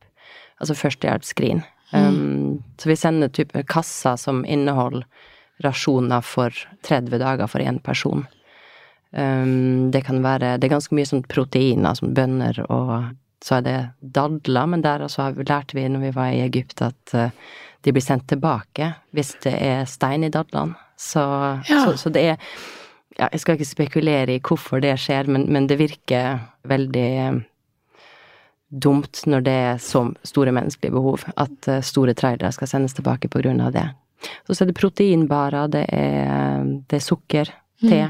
Altså 0.58 0.74
førstehjelpsskrin. 0.74 1.62
Um, 1.92 2.64
Så 2.76 2.90
vi 2.90 2.96
sender 2.96 3.30
type 3.32 3.62
kasser 3.70 4.16
som 4.20 4.42
inneholder 4.44 5.06
rasjoner 5.64 6.20
for 6.20 6.52
30 6.84 7.20
dager 7.22 7.46
for 7.46 7.60
én 7.60 7.78
person. 7.82 8.26
Um, 9.08 9.88
det 9.90 10.02
kan 10.04 10.18
være 10.20 10.58
Det 10.60 10.66
er 10.68 10.74
ganske 10.74 10.92
mye 10.94 11.08
sånn 11.08 11.22
proteiner, 11.24 11.94
som 11.96 12.12
bønner 12.14 12.58
og 12.68 13.14
så 13.40 13.60
er 13.60 13.62
det 13.64 13.76
dadler, 14.02 14.66
men 14.66 14.82
der 14.82 15.04
også 15.06 15.22
har 15.22 15.36
vi, 15.36 15.46
lærte 15.48 15.76
vi 15.78 15.86
når 15.88 16.02
vi 16.08 16.10
var 16.16 16.32
i 16.34 16.42
Egypt 16.44 16.82
at 16.82 17.14
uh, 17.14 17.30
de 17.86 17.94
blir 17.94 18.04
sendt 18.04 18.26
tilbake 18.28 18.90
hvis 19.16 19.36
det 19.44 19.54
er 19.54 19.86
stein 19.88 20.26
i 20.26 20.32
dadlene. 20.34 20.74
Så, 20.98 21.22
Ja. 21.70 21.84
så, 21.86 21.96
så 21.96 22.10
det 22.10 22.24
er 22.32 22.36
ja, 23.18 23.28
Jeg 23.32 23.40
skal 23.40 23.54
ikke 23.56 23.64
spekulere 23.68 24.34
i 24.34 24.40
hvorfor 24.42 24.80
det 24.82 24.96
skjer, 24.98 25.26
men, 25.30 25.46
men 25.52 25.66
det 25.66 25.78
virker 25.78 26.38
veldig 26.68 27.06
eh, 27.18 27.38
dumt 28.70 29.22
når 29.26 29.40
det 29.46 29.54
er 29.70 29.80
så 29.82 30.04
store 30.26 30.52
menneskelige 30.54 30.94
behov, 30.94 31.24
at 31.36 31.68
eh, 31.68 31.80
store 31.82 32.14
trailere 32.14 32.52
skal 32.54 32.70
sendes 32.70 32.94
tilbake 32.94 33.30
på 33.30 33.42
grunn 33.42 33.60
av 33.64 33.72
det. 33.74 33.86
Så, 34.46 34.54
så 34.54 34.64
er 34.64 34.70
det 34.70 34.78
proteinbarer, 34.78 35.70
det 35.72 35.84
er, 35.94 36.62
det 36.90 37.00
er 37.00 37.04
sukker, 37.04 37.50
te. 37.82 38.02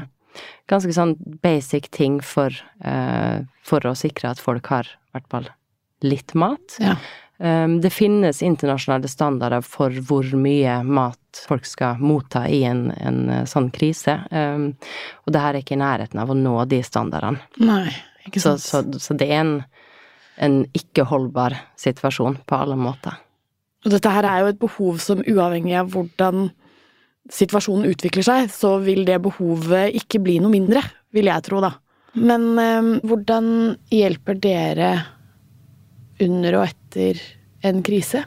Ganske 0.69 0.93
sånn 0.93 1.15
basic 1.41 1.89
ting 1.95 2.19
for, 2.21 2.53
eh, 2.85 3.41
for 3.65 3.89
å 3.89 3.95
sikre 3.97 4.29
at 4.29 4.41
folk 4.41 4.69
har 4.69 4.85
i 4.85 5.17
hvert 5.17 5.29
fall 5.31 5.49
litt 6.05 6.35
mat. 6.37 6.77
Ja. 6.79 6.95
Um, 7.39 7.77
det 7.79 7.93
finnes 7.95 8.41
internasjonale 8.43 9.07
standarder 9.07 9.63
for 9.63 9.95
hvor 10.03 10.27
mye 10.35 10.81
mat 10.83 11.39
folk 11.47 11.63
skal 11.65 12.01
motta 12.03 12.41
i 12.51 12.65
en, 12.67 12.89
en 12.99 13.19
eh, 13.31 13.45
sånn 13.47 13.69
krise, 13.71 14.17
um, 14.27 14.73
og 15.23 15.31
det 15.31 15.43
her 15.45 15.55
er 15.55 15.63
ikke 15.63 15.77
i 15.77 15.79
nærheten 15.79 16.19
av 16.19 16.33
å 16.33 16.35
nå 16.35 16.57
de 16.67 16.81
standardene. 16.83 17.39
Nei, 17.63 17.93
ikke 18.27 18.43
Så, 18.43 18.57
sant. 18.59 18.91
så, 18.91 19.05
så 19.07 19.15
det 19.21 19.29
er 19.31 19.39
en, 19.39 19.53
en 20.43 20.59
ikke 20.75 21.07
holdbar 21.07 21.55
situasjon 21.79 22.41
på 22.43 22.59
alle 22.59 22.75
måter. 22.75 23.15
Og 23.87 23.93
dette 23.95 24.11
her 24.11 24.27
er 24.27 24.43
jo 24.43 24.51
et 24.51 24.59
behov 24.59 24.99
som 24.99 25.23
uavhengig 25.23 25.79
av 25.79 25.93
hvordan 25.95 26.49
situasjonen 27.29 27.89
utvikler 27.91 28.25
seg, 28.25 28.49
så 28.53 28.77
vil 28.83 29.03
det 29.07 29.19
behovet 29.23 29.95
ikke 29.99 30.21
bli 30.23 30.39
noe 30.41 30.53
mindre, 30.53 30.83
vil 31.15 31.29
jeg 31.29 31.45
tro, 31.45 31.61
da. 31.63 31.75
Men 32.17 32.51
eh, 32.57 32.91
hvordan 33.05 33.53
hjelper 33.93 34.39
dere 34.41 34.91
under 36.23 36.59
og 36.59 36.67
etter 36.69 37.21
en 37.65 37.83
krise? 37.85 38.25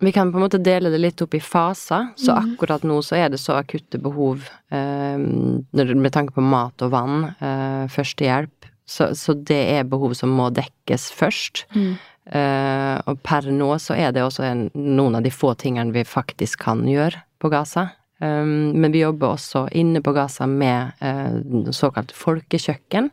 Vi 0.00 0.12
kan 0.12 0.28
på 0.32 0.36
en 0.36 0.44
måte 0.44 0.60
dele 0.60 0.90
det 0.92 1.00
litt 1.00 1.22
opp 1.24 1.34
i 1.34 1.40
faser. 1.40 2.10
Så 2.20 2.34
mm. 2.34 2.52
akkurat 2.52 2.84
nå 2.84 2.98
så 3.04 3.16
er 3.16 3.30
det 3.32 3.40
så 3.40 3.56
akutte 3.56 4.00
behov 4.02 4.44
eh, 4.68 5.16
med 5.16 6.12
tanke 6.12 6.36
på 6.36 6.44
mat 6.44 6.84
og 6.84 6.92
vann, 6.92 7.30
eh, 7.40 7.86
førstehjelp. 7.92 8.68
Så, 8.86 9.10
så, 9.18 9.34
det 9.34 9.62
er 9.78 9.88
behov 9.88 10.12
som 10.14 10.30
må 10.36 10.50
dekkes 10.54 11.08
først. 11.16 11.64
Mm. 11.74 11.96
Eh, 12.26 12.96
og 13.08 13.22
per 13.24 13.48
nå 13.50 13.72
så 13.82 13.96
er 13.96 14.12
det 14.14 14.22
også 14.26 14.44
en, 14.46 14.66
noen 14.74 15.18
av 15.18 15.24
de 15.24 15.32
få 15.32 15.54
tingene 15.58 15.94
vi 15.94 16.04
faktisk 16.06 16.60
kan 16.66 16.84
gjøre 16.86 17.22
på 17.38 17.50
Gaza. 17.52 17.88
Um, 18.18 18.72
men 18.80 18.94
vi 18.94 19.02
jobber 19.02 19.34
også 19.34 19.66
inne 19.76 20.00
på 20.04 20.14
Gaza 20.16 20.46
med 20.48 20.96
uh, 21.04 21.72
såkalt 21.76 22.14
folkekjøkken. 22.16 23.10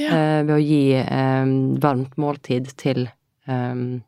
Ja. 0.00 0.12
Uh, 0.12 0.38
ved 0.46 0.54
å 0.54 0.62
gi 0.62 0.84
um, 1.02 1.56
varmt 1.82 2.16
måltid 2.20 2.70
til 2.80 3.08
um, 3.50 4.00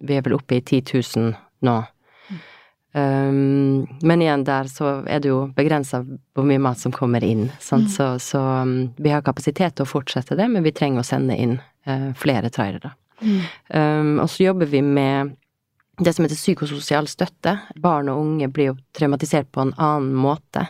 Vi 0.00 0.16
er 0.16 0.24
vel 0.26 0.34
oppe 0.36 0.58
i 0.58 0.60
10 0.64 0.82
000 1.16 1.32
nå. 1.64 1.78
Um, 2.92 3.86
men 4.02 4.22
igjen, 4.22 4.42
der 4.44 4.66
så 4.66 4.96
er 5.06 5.20
det 5.22 5.30
jo 5.30 5.44
begrensa 5.54 6.00
hvor 6.02 6.46
mye 6.48 6.62
mat 6.62 6.80
som 6.80 6.92
kommer 6.92 7.24
inn. 7.24 7.46
Mm. 7.46 7.86
Så, 7.88 8.08
så 8.18 8.40
um, 8.64 8.90
vi 8.98 9.12
har 9.14 9.22
kapasitet 9.22 9.76
til 9.76 9.86
å 9.86 9.90
fortsette 9.90 10.36
det, 10.38 10.48
men 10.50 10.66
vi 10.66 10.74
trenger 10.74 11.04
å 11.04 11.06
sende 11.06 11.36
inn 11.38 11.60
uh, 11.86 12.10
flere 12.18 12.50
trailere. 12.52 12.92
Mm. 13.20 13.40
Um, 13.76 14.14
og 14.24 14.30
så 14.32 14.48
jobber 14.48 14.70
vi 14.72 14.82
med 14.82 15.36
det 16.04 16.12
som 16.12 16.24
heter 16.24 16.36
psykososial 16.36 17.08
støtte. 17.08 17.58
Barn 17.76 18.08
og 18.08 18.20
unge 18.22 18.48
blir 18.48 18.72
jo 18.72 18.76
traumatisert 18.96 19.50
på 19.52 19.64
en 19.64 19.74
annen 19.76 20.14
måte, 20.16 20.66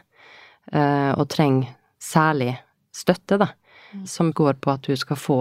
uh, 0.74 1.12
og 1.14 1.28
trenger 1.30 1.74
særlig 2.02 2.54
støtte, 2.94 3.38
da, 3.40 3.50
mm. 3.92 4.06
som 4.10 4.32
går 4.34 4.58
på 4.62 4.72
at 4.74 4.88
du 4.88 4.96
skal 4.98 5.20
få 5.20 5.40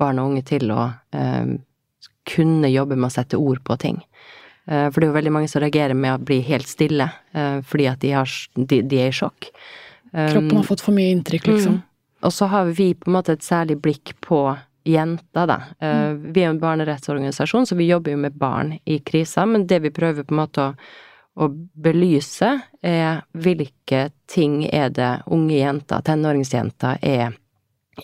barn 0.00 0.20
og 0.20 0.32
unge 0.32 0.44
til 0.50 0.72
å 0.74 0.90
uh, 0.92 1.54
kunne 2.26 2.72
jobbe 2.72 2.98
med 2.98 3.08
å 3.08 3.14
sette 3.14 3.40
ord 3.40 3.62
på 3.64 3.78
ting. 3.80 4.02
Uh, 4.68 4.88
for 4.90 5.00
det 5.00 5.06
er 5.06 5.12
jo 5.12 5.18
veldig 5.18 5.34
mange 5.38 5.50
som 5.52 5.64
reagerer 5.64 5.96
med 5.96 6.16
å 6.16 6.22
bli 6.22 6.42
helt 6.44 6.68
stille 6.68 7.10
fordi 7.68 7.84
at 7.90 8.00
de, 8.00 8.14
har, 8.16 8.30
de, 8.56 8.78
de, 8.80 9.00
er 9.02 9.10
i 9.10 9.14
sjokk. 9.14 9.50
Um, 10.12 10.30
Kroppen 10.32 10.56
har 10.56 10.64
fått 10.64 10.80
for 10.80 10.96
mye 10.96 11.12
inntrykk, 11.12 11.50
liksom. 11.50 11.74
Mm. 11.76 12.22
Og 12.24 12.32
så 12.32 12.48
har 12.48 12.70
vi 12.72 12.94
på 12.96 13.10
en 13.10 13.16
måte 13.18 13.34
et 13.36 13.44
særlig 13.44 13.76
blikk 13.84 14.14
på 14.24 14.40
jenter, 14.86 15.46
da. 15.46 15.62
Eh, 15.80 15.96
mm. 15.96 16.32
Vi 16.32 16.42
er 16.42 16.52
en 16.52 16.60
barnerettsorganisasjon, 16.60 17.66
så 17.66 17.76
vi 17.78 17.88
jobber 17.88 18.14
jo 18.14 18.20
med 18.22 18.38
barn 18.38 18.76
i 18.84 18.98
kriser, 18.98 19.46
men 19.46 19.66
det 19.66 19.80
vi 19.84 19.94
prøver 19.94 20.26
på 20.26 20.34
en 20.34 20.40
måte 20.42 20.68
å, 20.68 20.74
å 21.42 21.50
belyse, 21.50 22.52
er 22.86 23.20
hvilke 23.32 24.08
ting 24.30 24.62
er 24.68 24.94
det 24.94 25.12
unge 25.32 25.58
jenter, 25.58 26.04
tenåringsjenter, 26.06 27.02
er, 27.02 27.36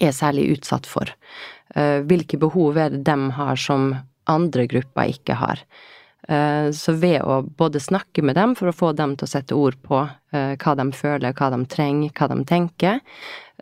er 0.00 0.16
særlig 0.16 0.50
utsatt 0.56 0.88
for. 0.90 1.14
Eh, 1.74 2.00
hvilke 2.08 2.40
behov 2.42 2.80
er 2.80 2.92
det 2.94 3.04
de 3.08 3.18
har 3.38 3.60
som 3.60 3.92
andre 4.30 4.66
grupper 4.70 5.14
ikke 5.14 5.38
har. 5.38 5.62
Eh, 6.28 6.70
så 6.74 6.94
ved 6.98 7.22
å 7.22 7.42
både 7.42 7.82
snakke 7.82 8.22
med 8.26 8.38
dem 8.38 8.56
for 8.58 8.70
å 8.70 8.76
få 8.76 8.92
dem 8.98 9.16
til 9.16 9.26
å 9.26 9.32
sette 9.36 9.58
ord 9.58 9.78
på 9.82 10.02
hva 10.32 10.72
de 10.78 10.84
føler, 10.96 11.34
hva 11.36 11.50
de 11.52 11.58
trenger, 11.68 12.08
hva 12.16 12.30
de 12.30 12.38
tenker, 12.48 13.02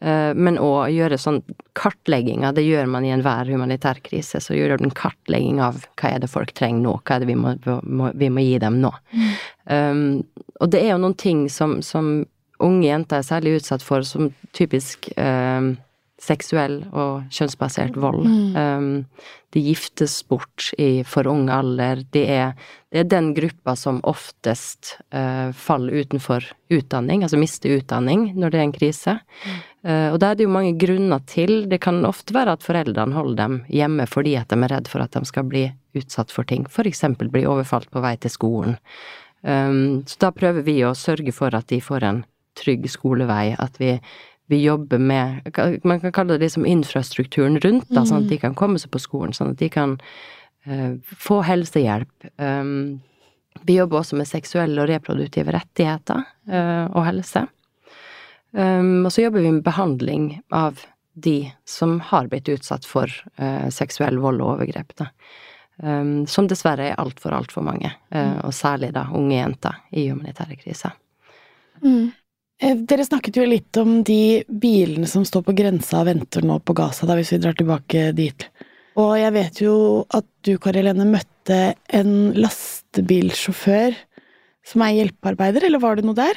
men 0.01 0.57
òg 0.57 0.95
gjøre 0.95 1.19
sånn 1.21 1.43
kartlegginger, 1.77 2.55
det 2.57 2.65
gjør 2.65 2.87
man 2.89 3.05
i 3.05 3.11
enhver 3.13 3.51
humanitær 3.53 4.01
krise. 4.05 4.41
Så 4.41 4.57
gjør 4.57 4.79
du 4.81 4.87
en 4.87 4.95
kartlegging 4.97 5.61
av 5.61 5.83
hva 6.01 6.15
er 6.15 6.23
det 6.23 6.31
folk 6.33 6.55
trenger 6.57 6.87
nå, 6.87 6.95
hva 7.05 7.19
er 7.19 7.25
det 7.25 7.29
vi 7.29 7.37
må, 7.37 7.53
må, 7.85 8.09
vi 8.17 8.31
må 8.33 8.45
gi 8.47 8.57
dem 8.63 8.81
nå. 8.81 8.93
Um, 9.69 10.23
og 10.61 10.73
det 10.73 10.81
er 10.81 10.95
jo 10.95 11.03
noen 11.03 11.19
ting 11.21 11.45
som, 11.53 11.81
som, 11.85 12.25
unge 12.61 12.89
jenter 12.89 13.21
er 13.21 13.29
særlig 13.29 13.59
utsatt 13.61 13.85
for, 13.85 14.05
som 14.05 14.33
typisk 14.57 15.09
um, 15.17 15.75
seksuell 16.21 16.83
og 16.93 17.31
kjønnsbasert 17.33 17.97
vold. 18.01 18.27
Mm. 18.29 18.57
Um, 18.57 19.37
de 19.55 19.63
giftes 19.65 20.19
bort 20.29 20.69
i 20.79 21.03
for 21.09 21.27
ung 21.31 21.49
alder. 21.51 22.05
Det 22.13 22.23
er, 22.31 22.53
det 22.93 23.03
er 23.03 23.09
den 23.11 23.33
gruppa 23.35 23.75
som 23.79 24.03
oftest 24.07 24.95
uh, 25.15 25.51
faller 25.57 26.05
utenfor 26.05 26.45
utdanning, 26.71 27.25
altså 27.25 27.41
mister 27.41 27.79
utdanning 27.81 28.31
når 28.37 28.53
det 28.53 28.61
er 28.61 28.69
en 28.69 28.77
krise. 28.77 29.17
Mm. 29.17 29.59
Uh, 29.81 30.09
og 30.13 30.21
da 30.21 30.31
er 30.31 30.39
det 30.39 30.47
jo 30.47 30.55
mange 30.55 30.77
grunner 30.79 31.25
til. 31.31 31.65
Det 31.71 31.81
kan 31.83 32.05
ofte 32.07 32.37
være 32.37 32.59
at 32.59 32.67
foreldrene 32.67 33.17
holder 33.17 33.41
dem 33.41 33.61
hjemme 33.73 34.07
fordi 34.11 34.37
at 34.39 34.53
de 34.53 34.61
er 34.61 34.75
redd 34.77 34.93
for 34.93 35.03
at 35.05 35.17
de 35.17 35.25
skal 35.29 35.49
bli 35.49 35.67
utsatt 35.97 36.31
for 36.31 36.47
ting, 36.47 36.69
eksempel 36.69 37.33
bli 37.33 37.47
overfalt 37.49 37.91
på 37.91 38.05
vei 38.05 38.15
til 38.21 38.31
skolen. 38.31 38.77
Um, 39.41 40.05
så 40.07 40.27
da 40.27 40.35
prøver 40.37 40.63
vi 40.63 40.83
å 40.85 40.93
sørge 40.95 41.33
for 41.33 41.57
at 41.57 41.73
de 41.73 41.81
får 41.81 42.05
en 42.05 42.21
trygg 42.61 42.89
skolevei, 42.91 43.55
at 43.59 43.79
vi 43.81 43.95
vi 44.51 44.63
jobber 44.65 44.99
med 44.99 45.57
Man 45.85 46.01
kan 46.01 46.13
kalle 46.13 46.33
det 46.33 46.45
liksom 46.45 46.67
infrastrukturen 46.67 47.61
rundt, 47.61 47.87
da, 47.89 48.03
sånn 48.03 48.25
at 48.25 48.31
de 48.31 48.39
mm. 48.41 48.43
kan 48.43 48.57
komme 48.59 48.81
seg 48.83 48.91
på 48.91 48.99
skolen, 48.99 49.35
sånn 49.37 49.53
at 49.53 49.61
de 49.61 49.69
kan 49.71 49.95
uh, 50.67 50.97
få 51.07 51.39
helsehjelp. 51.47 52.27
Um, 52.43 52.99
vi 53.63 53.77
jobber 53.79 54.01
også 54.01 54.19
med 54.19 54.27
seksuelle 54.27 54.83
og 54.83 54.91
reproduktive 54.91 55.55
rettigheter 55.55 56.25
uh, 56.51 56.87
og 56.91 57.07
helse. 57.07 57.45
Um, 58.51 59.07
og 59.07 59.13
så 59.15 59.29
jobber 59.29 59.45
vi 59.45 59.55
med 59.55 59.63
behandling 59.67 60.27
av 60.51 60.83
de 61.15 61.53
som 61.69 62.01
har 62.11 62.27
blitt 62.33 62.51
utsatt 62.51 62.89
for 62.89 63.07
uh, 63.39 63.69
seksuell 63.71 64.19
vold 64.19 64.43
og 64.43 64.57
overgrep. 64.57 64.97
Da. 64.99 65.13
Um, 65.79 66.25
som 66.27 66.51
dessverre 66.51 66.91
er 66.91 66.99
altfor, 66.99 67.39
altfor 67.39 67.63
mange, 67.65 67.95
og 68.43 68.51
særlig 68.53 68.91
da 68.99 69.07
unge 69.15 69.39
jenter 69.39 69.79
i 69.95 70.11
humanitære 70.11 70.59
kriser. 70.59 70.99
Mm. 71.85 72.11
Eh, 72.61 72.77
dere 72.77 73.07
snakket 73.07 73.39
jo 73.41 73.47
litt 73.49 73.77
om 73.81 74.03
de 74.05 74.43
bilene 74.49 75.09
som 75.09 75.25
står 75.25 75.47
på 75.47 75.55
grensa 75.57 76.03
og 76.03 76.11
venter 76.11 76.45
nå 76.45 76.59
på 76.61 76.77
Gaza, 76.77 77.09
da, 77.09 77.17
hvis 77.17 77.33
vi 77.33 77.41
drar 77.41 77.57
tilbake 77.57 78.11
dit. 78.17 78.45
Og 79.01 79.15
jeg 79.17 79.33
vet 79.33 79.63
jo 79.63 79.75
at 80.13 80.27
du, 80.45 80.57
Kari 80.61 80.83
Helene, 80.83 81.07
møtte 81.09 81.61
en 81.97 82.35
lastebilsjåfør 82.37 83.97
som 84.67 84.85
er 84.85 84.99
hjelpearbeider, 84.99 85.65
eller 85.67 85.81
var 85.81 85.97
det 85.97 86.05
noe 86.05 86.19
der? 86.19 86.37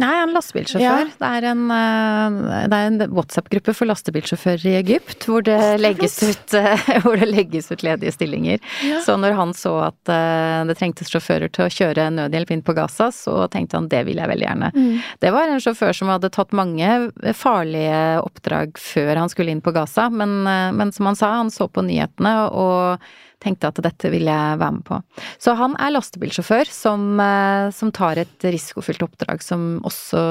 Nei, 0.00 0.12
en 0.22 0.32
lastebilsjåfør. 0.34 0.82
Ja. 0.82 1.16
Det 1.18 1.30
er 1.38 1.46
en, 1.52 1.62
eh, 1.70 2.76
en 2.78 2.98
WhatsApp-gruppe 3.14 3.74
for 3.76 3.88
lastebilsjåfører 3.90 4.66
i 4.66 4.74
Egypt 4.80 5.26
hvor 5.28 5.44
det, 5.46 5.58
legges 5.80 6.16
ut, 6.22 6.54
eh, 6.58 6.84
hvor 7.04 7.18
det 7.20 7.28
legges 7.30 7.70
ut 7.72 7.84
ledige 7.86 8.14
stillinger. 8.14 8.58
Ja. 8.84 9.00
Så 9.06 9.16
når 9.20 9.36
han 9.38 9.54
så 9.54 9.76
at 9.88 10.12
eh, 10.12 10.60
det 10.68 10.78
trengtes 10.80 11.12
sjåfører 11.12 11.52
til 11.54 11.66
å 11.66 11.72
kjøre 11.72 12.08
nødhjelp 12.14 12.54
inn 12.56 12.64
på 12.66 12.76
Gaza, 12.76 13.10
så 13.14 13.44
tenkte 13.52 13.78
han 13.78 13.90
det 13.92 14.04
vil 14.08 14.22
jeg 14.22 14.32
veldig 14.32 14.48
gjerne. 14.48 14.72
Mm. 14.74 14.94
Det 15.22 15.34
var 15.34 15.50
en 15.50 15.62
sjåfør 15.62 15.94
som 15.96 16.10
hadde 16.12 16.32
tatt 16.34 16.56
mange 16.56 16.94
farlige 17.38 18.00
oppdrag 18.24 18.78
før 18.80 19.22
han 19.22 19.30
skulle 19.32 19.54
inn 19.54 19.62
på 19.64 19.74
Gaza, 19.74 20.08
men, 20.10 20.42
men 20.44 20.92
som 20.94 21.10
han 21.10 21.18
sa, 21.18 21.36
han 21.38 21.54
så 21.54 21.68
på 21.70 21.84
nyhetene 21.86 22.34
og 22.50 23.04
tenkte 23.44 23.70
at 23.70 23.80
dette 23.84 24.10
ville 24.12 24.32
jeg 24.32 24.60
være 24.60 24.76
med 24.78 24.84
på. 24.88 25.00
Så 25.42 25.54
han 25.58 25.76
er 25.80 25.94
lastebilsjåfør 25.94 26.70
som, 26.72 27.06
eh, 27.20 27.68
som 27.76 27.92
tar 27.94 28.20
et 28.22 28.48
risikofylt 28.48 29.04
oppdrag 29.06 29.44
som 29.44 29.78
også 29.86 30.22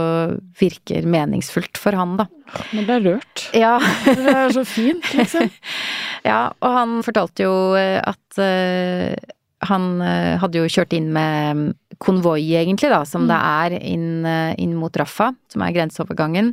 virker 0.60 1.08
meningsfullt 1.10 1.80
for 1.80 1.98
han, 1.98 2.18
da. 2.22 2.28
Men 2.74 2.88
det 2.90 2.98
er 2.98 3.08
rørt. 3.08 3.46
Ja. 3.56 3.78
det 4.06 4.34
er 4.34 4.54
så 4.56 4.66
fint, 4.68 5.06
liksom. 5.18 5.50
ja, 6.32 6.42
og 6.60 6.78
han 6.80 7.00
fortalte 7.06 7.48
jo 7.48 7.56
eh, 7.80 8.00
at 8.04 8.42
uh, 8.42 9.34
han 9.70 9.88
uh, 10.02 10.36
hadde 10.42 10.62
jo 10.62 10.70
kjørt 10.72 10.94
inn 10.98 11.10
med 11.16 11.74
konvoi, 12.04 12.42
egentlig, 12.58 12.90
da, 12.92 13.04
som 13.08 13.24
mm. 13.24 13.30
det 13.30 13.38
er 13.38 13.76
inn, 13.86 14.08
eh, 14.28 14.56
inn, 14.60 14.74
mot 14.76 14.96
Raffa, 14.98 15.30
som 15.54 15.62
er 15.64 15.76
grenseovergangen. 15.76 16.50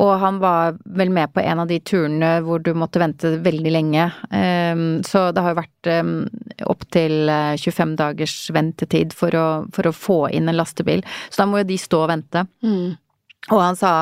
Og 0.00 0.10
han 0.18 0.40
var 0.42 0.78
vel 0.98 1.12
med 1.14 1.30
på 1.30 1.42
en 1.44 1.62
av 1.62 1.68
de 1.70 1.78
turene 1.84 2.32
hvor 2.42 2.64
du 2.64 2.72
måtte 2.74 2.98
vente 3.02 3.34
veldig 3.44 3.74
lenge. 3.76 4.08
Um, 4.32 5.02
så 5.06 5.28
det 5.30 5.44
har 5.44 5.54
jo 5.54 5.60
vært 5.60 5.90
um, 5.92 6.14
opptil 6.72 7.30
25 7.60 7.94
dagers 8.00 8.36
ventetid 8.56 9.14
for 9.14 9.36
å, 9.38 9.46
for 9.76 9.86
å, 9.86 9.94
få 9.94 10.18
inn 10.34 10.50
en 10.50 10.58
lastebil. 10.58 11.04
Så 11.28 11.44
da 11.44 11.48
må 11.52 11.62
jo 11.62 11.68
de 11.68 11.78
stå 11.78 12.02
og 12.06 12.10
vente. 12.16 12.46
Mm. 12.64 12.96
Og 13.50 13.58
han 13.58 13.78
sa, 13.78 13.92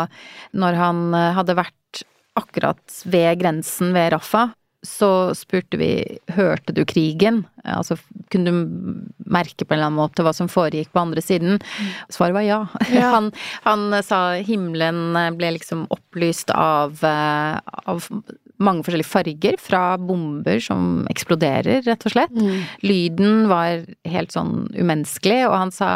når 0.52 0.80
han 0.80 1.04
eh, 1.16 1.30
hadde 1.36 1.58
vært 1.58 2.04
akkurat 2.38 3.00
ved 3.10 3.40
grensen 3.40 3.94
ved 3.96 4.12
Raffa, 4.14 4.50
så 4.86 5.34
spurte 5.36 5.76
vi 5.76 5.90
hørte 6.32 6.72
du 6.72 6.84
krigen, 6.88 7.42
altså 7.68 7.98
kunne 8.32 8.52
du 8.52 8.60
merke 9.28 9.66
på 9.66 9.74
en 9.74 9.78
eller 9.78 9.90
annen 9.90 10.00
måte 10.00 10.24
hva 10.24 10.32
som 10.36 10.48
foregikk 10.48 10.92
på 10.94 11.02
andre 11.02 11.24
siden? 11.24 11.60
Svaret 12.08 12.38
var 12.38 12.46
ja. 12.46 12.60
ja. 12.94 13.10
Han, 13.12 13.28
han, 13.66 13.98
sa 14.06 14.40
himmelen 14.40 15.18
ble 15.36 15.52
liksom 15.58 15.84
opplyst 15.92 16.54
av, 16.56 16.96
eh, 17.04 17.60
av 17.60 18.08
mange 18.60 18.86
forskjellige 18.86 19.10
farger 19.10 19.60
fra 19.60 19.84
bomber 20.00 20.62
som 20.64 21.04
eksploderer, 21.12 21.84
rett 21.84 22.08
og 22.08 22.16
slett. 22.16 22.32
Mm. 22.32 22.64
Lyden 22.84 23.46
var 23.52 23.84
helt 24.08 24.32
sånn 24.32 24.70
umenneskelig, 24.76 25.44
og 25.50 25.58
han 25.58 25.76
sa 25.76 25.92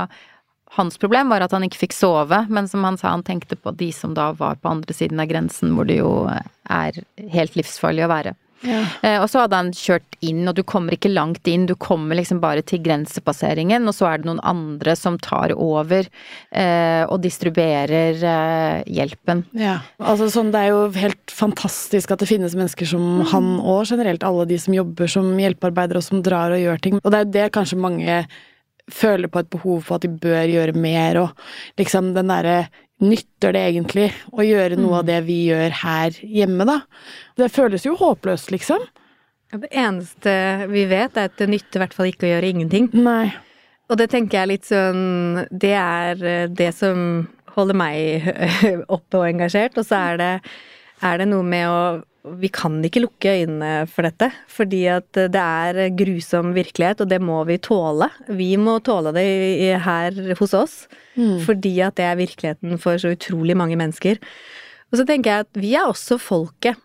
hans 0.74 0.96
problem 0.98 1.30
var 1.30 1.44
at 1.44 1.52
han 1.54 1.64
ikke 1.64 1.84
fikk 1.84 1.94
sove, 1.96 2.44
men 2.50 2.68
som 2.68 2.84
han 2.84 2.98
sa, 3.00 3.12
han 3.14 3.24
tenkte 3.24 3.56
på 3.56 3.72
de 3.78 3.92
som 3.94 4.12
da 4.16 4.32
var 4.36 4.58
på 4.60 4.72
andre 4.72 4.96
siden 4.96 5.22
av 5.22 5.30
grensen, 5.30 5.72
hvor 5.76 5.86
det 5.88 6.00
jo 6.00 6.24
er 6.28 7.04
helt 7.32 7.56
livsfarlig 7.56 8.04
å 8.04 8.10
være. 8.10 8.34
Ja. 8.64 8.82
Eh, 9.04 9.18
og 9.20 9.28
så 9.30 9.44
hadde 9.44 9.58
han 9.60 9.72
kjørt 9.76 10.16
inn, 10.24 10.42
og 10.48 10.56
du 10.56 10.62
kommer 10.66 10.96
ikke 10.96 11.12
langt 11.12 11.46
inn, 11.50 11.66
du 11.68 11.74
kommer 11.78 12.18
liksom 12.18 12.40
bare 12.42 12.64
til 12.66 12.82
grensepasseringen, 12.84 13.86
og 13.88 13.96
så 13.96 14.08
er 14.10 14.22
det 14.22 14.28
noen 14.30 14.42
andre 14.46 14.96
som 14.98 15.18
tar 15.22 15.54
over 15.54 16.08
eh, 16.08 17.02
og 17.04 17.20
distribuerer 17.24 18.24
eh, 18.30 18.80
hjelpen. 18.90 19.44
Ja. 19.58 19.78
Altså, 20.00 20.30
sånn, 20.32 20.52
det 20.54 20.64
er 20.64 20.72
jo 20.72 20.86
helt 20.96 21.34
fantastisk 21.34 22.14
at 22.14 22.24
det 22.24 22.30
finnes 22.30 22.56
mennesker 22.56 22.88
som 22.88 23.24
han 23.30 23.54
og 23.60 23.84
generelt 23.90 24.24
alle 24.26 24.48
de 24.48 24.58
som 24.60 24.76
jobber 24.76 25.10
som 25.10 25.30
hjelpearbeidere 25.40 26.00
og 26.00 26.08
som 26.08 26.24
drar 26.24 26.54
og 26.54 26.62
gjør 26.62 26.82
ting. 26.84 26.98
Og 27.02 27.12
det 27.12 27.20
er 27.20 27.28
jo 27.28 27.36
det 27.38 27.52
kanskje 27.54 27.80
mange 27.80 28.24
føler 28.92 29.30
på 29.32 29.40
et 29.40 29.50
behov 29.52 29.84
for 29.86 29.96
at 29.96 30.04
de 30.04 30.12
bør 30.12 30.44
gjøre 30.50 30.76
mer, 30.76 31.20
og 31.22 31.80
liksom 31.80 32.12
den 32.16 32.32
derre 32.32 32.66
Nytter 33.02 33.54
det 33.56 33.62
egentlig 33.72 34.10
å 34.30 34.44
gjøre 34.46 34.76
noe 34.78 35.00
av 35.00 35.08
det 35.08 35.18
vi 35.26 35.40
gjør 35.48 35.74
her 35.80 36.18
hjemme, 36.22 36.66
da? 36.68 36.76
Det 37.36 37.50
føles 37.52 37.86
jo 37.86 37.96
håpløst, 37.98 38.52
liksom. 38.54 38.84
Ja, 39.50 39.58
Det 39.58 39.70
eneste 39.74 40.34
vi 40.70 40.84
vet, 40.90 41.16
er 41.16 41.26
at 41.30 41.36
det 41.38 41.50
nytter 41.50 41.80
i 41.80 41.82
hvert 41.82 41.96
fall 41.96 42.10
ikke 42.12 42.28
å 42.28 42.32
gjøre 42.36 42.52
ingenting. 42.54 42.88
Nei. 42.94 43.34
Og 43.90 43.98
det 44.00 44.08
tenker 44.14 44.40
jeg 44.40 44.48
litt 44.48 44.64
sånn 44.64 45.42
Det 45.52 45.74
er 45.76 46.22
eh, 46.24 46.46
det 46.48 46.70
som 46.72 47.26
holder 47.54 47.76
meg 47.76 48.30
oppe 48.96 49.20
og 49.20 49.28
engasjert. 49.28 49.76
Og 49.78 49.86
så 49.86 50.00
er 50.12 50.20
det, 50.22 50.32
er 51.02 51.20
det 51.20 51.28
noe 51.30 51.44
med 51.46 51.68
å 51.68 51.80
Vi 52.24 52.48
kan 52.48 52.78
ikke 52.86 53.02
lukke 53.04 53.34
øynene 53.42 53.72
for 53.90 54.06
dette. 54.06 54.30
Fordi 54.48 54.84
at 54.92 55.10
det 55.12 55.42
er 55.42 55.92
grusom 55.96 56.54
virkelighet, 56.56 57.04
og 57.04 57.10
det 57.10 57.20
må 57.20 57.42
vi 57.48 57.58
tåle. 57.60 58.08
Vi 58.32 58.54
må 58.60 58.78
tåle 58.84 59.12
det 59.16 59.26
her 59.84 60.34
hos 60.38 60.56
oss. 60.56 60.76
Fordi 61.44 61.76
at 61.84 61.98
det 62.00 62.08
er 62.08 62.20
virkeligheten 62.22 62.80
for 62.82 62.98
så 62.98 63.12
utrolig 63.14 63.56
mange 63.56 63.76
mennesker. 63.76 64.18
Og 64.90 64.98
så 65.00 65.06
tenker 65.08 65.30
jeg 65.30 65.46
at 65.46 65.62
vi 65.62 65.74
er 65.76 65.90
også 65.90 66.18
folket. 66.22 66.80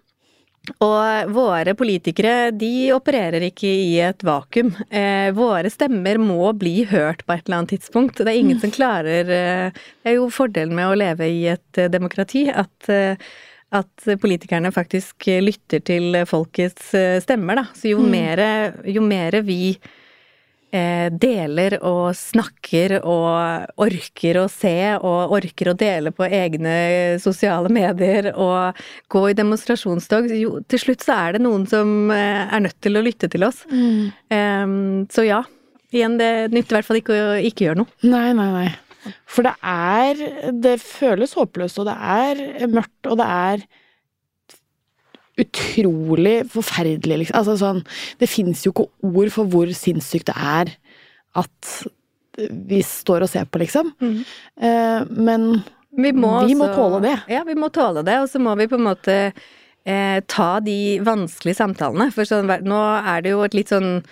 Og 0.83 1.31
våre 1.33 1.73
politikere, 1.77 2.51
de 2.53 2.91
opererer 2.93 3.47
ikke 3.47 3.69
i 3.69 3.97
et 4.05 4.23
vakuum. 4.25 4.71
Eh, 4.91 5.31
våre 5.33 5.71
stemmer 5.71 6.19
må 6.21 6.51
bli 6.57 6.83
hørt 6.89 7.23
på 7.25 7.33
et 7.33 7.47
eller 7.47 7.61
annet 7.61 7.73
tidspunkt. 7.77 8.19
Det 8.19 8.29
er 8.29 8.37
ingen 8.37 8.59
som 8.61 8.73
klarer 8.73 9.31
eh, 9.33 9.71
Det 9.73 10.11
er 10.11 10.19
jo 10.19 10.29
fordelen 10.33 10.75
med 10.77 10.91
å 10.91 10.97
leve 10.99 11.29
i 11.31 11.47
et 11.55 11.79
eh, 11.79 11.89
demokrati, 11.89 12.45
at, 12.51 12.91
eh, 12.93 13.17
at 13.75 14.09
politikerne 14.21 14.71
faktisk 14.73 15.27
lytter 15.45 15.83
til 15.85 16.17
folkets 16.29 16.93
eh, 16.97 17.17
stemmer, 17.21 17.61
da. 17.61 17.65
Så 17.77 17.91
jo 17.91 18.01
mere, 18.01 18.47
jo 18.89 19.03
mere 19.05 19.43
vi 19.45 19.75
eh, 20.71 21.07
deler 21.13 21.77
og 21.85 22.15
snakker 22.17 22.97
og 22.99 23.77
orker 23.85 24.41
å 24.41 24.47
se 24.51 24.75
og 24.97 25.35
orker 25.37 25.71
å 25.71 25.77
dele 25.77 26.13
på 26.15 26.25
egne 26.25 26.75
sosiale 27.21 27.69
medier 27.73 28.31
og 28.33 28.79
gå 29.11 29.23
i 29.29 29.37
demonstrasjonstog, 29.37 30.31
jo, 30.39 30.57
til 30.69 30.85
slutt 30.87 31.05
så 31.05 31.21
er 31.27 31.37
det 31.37 31.45
noen 31.45 31.69
som 31.69 32.11
eh, 32.15 32.43
er 32.49 32.65
nødt 32.65 32.79
til 32.81 32.97
å 32.97 33.05
lytte 33.05 33.29
til 33.31 33.45
oss. 33.47 33.63
Em, 33.69 35.05
så 35.13 35.29
ja. 35.29 35.43
Igjen, 35.89 36.19
det 36.19 36.51
nytter 36.53 36.75
i 36.75 36.77
hvert 36.77 36.85
fall 36.85 36.99
ikke 36.99 37.15
å 37.17 37.37
ikke 37.41 37.65
gjøre 37.65 37.81
noe. 37.81 37.99
Nei, 38.05 38.29
nei, 38.37 38.51
nei. 38.53 38.69
For 39.25 39.47
det 39.47 39.53
er 39.63 40.51
Det 40.61 40.75
føles 40.81 41.33
håpløst, 41.37 41.79
og 41.79 41.85
det 41.87 41.95
er 41.95 42.67
mørkt, 42.67 43.07
og 43.07 43.17
det 43.21 43.27
er 43.27 43.63
utrolig 45.39 46.41
forferdelig, 46.51 47.21
liksom. 47.23 47.37
Altså 47.39 47.55
sånn 47.61 47.83
Det 48.19 48.27
fins 48.29 48.65
jo 48.65 48.73
ikke 48.73 48.87
ord 49.07 49.31
for 49.31 49.47
hvor 49.53 49.71
sinnssykt 49.77 50.27
det 50.31 50.35
er 50.35 50.73
at 51.39 51.71
vi 52.69 52.79
står 52.83 53.23
og 53.25 53.29
ser 53.31 53.47
på, 53.51 53.59
liksom. 53.59 53.89
Eh, 53.99 55.01
men 55.11 55.63
Vi 55.91 56.11
må, 56.13 56.45
Vi 56.47 56.53
må 56.55 56.67
også- 56.67 56.75
tåle 56.75 57.01
det. 57.01 57.15
Ja, 57.27 57.43
vi 57.43 57.55
må 57.55 57.69
tåle 57.73 58.03
det, 58.05 58.15
og 58.21 58.27
så 58.29 58.39
må 58.39 58.55
vi 58.57 58.67
på 58.67 58.75
en 58.77 58.85
måte 58.85 59.33
eh, 59.85 60.19
ta 60.27 60.59
de 60.59 60.99
vanskelige 60.99 61.55
samtalene. 61.57 62.11
For 62.13 62.23
sånn, 62.23 62.45
nå 62.63 62.79
er 63.05 63.21
det 63.21 63.31
jo 63.31 63.41
et 63.43 63.53
litt 63.57 63.69
sånn 63.69 64.03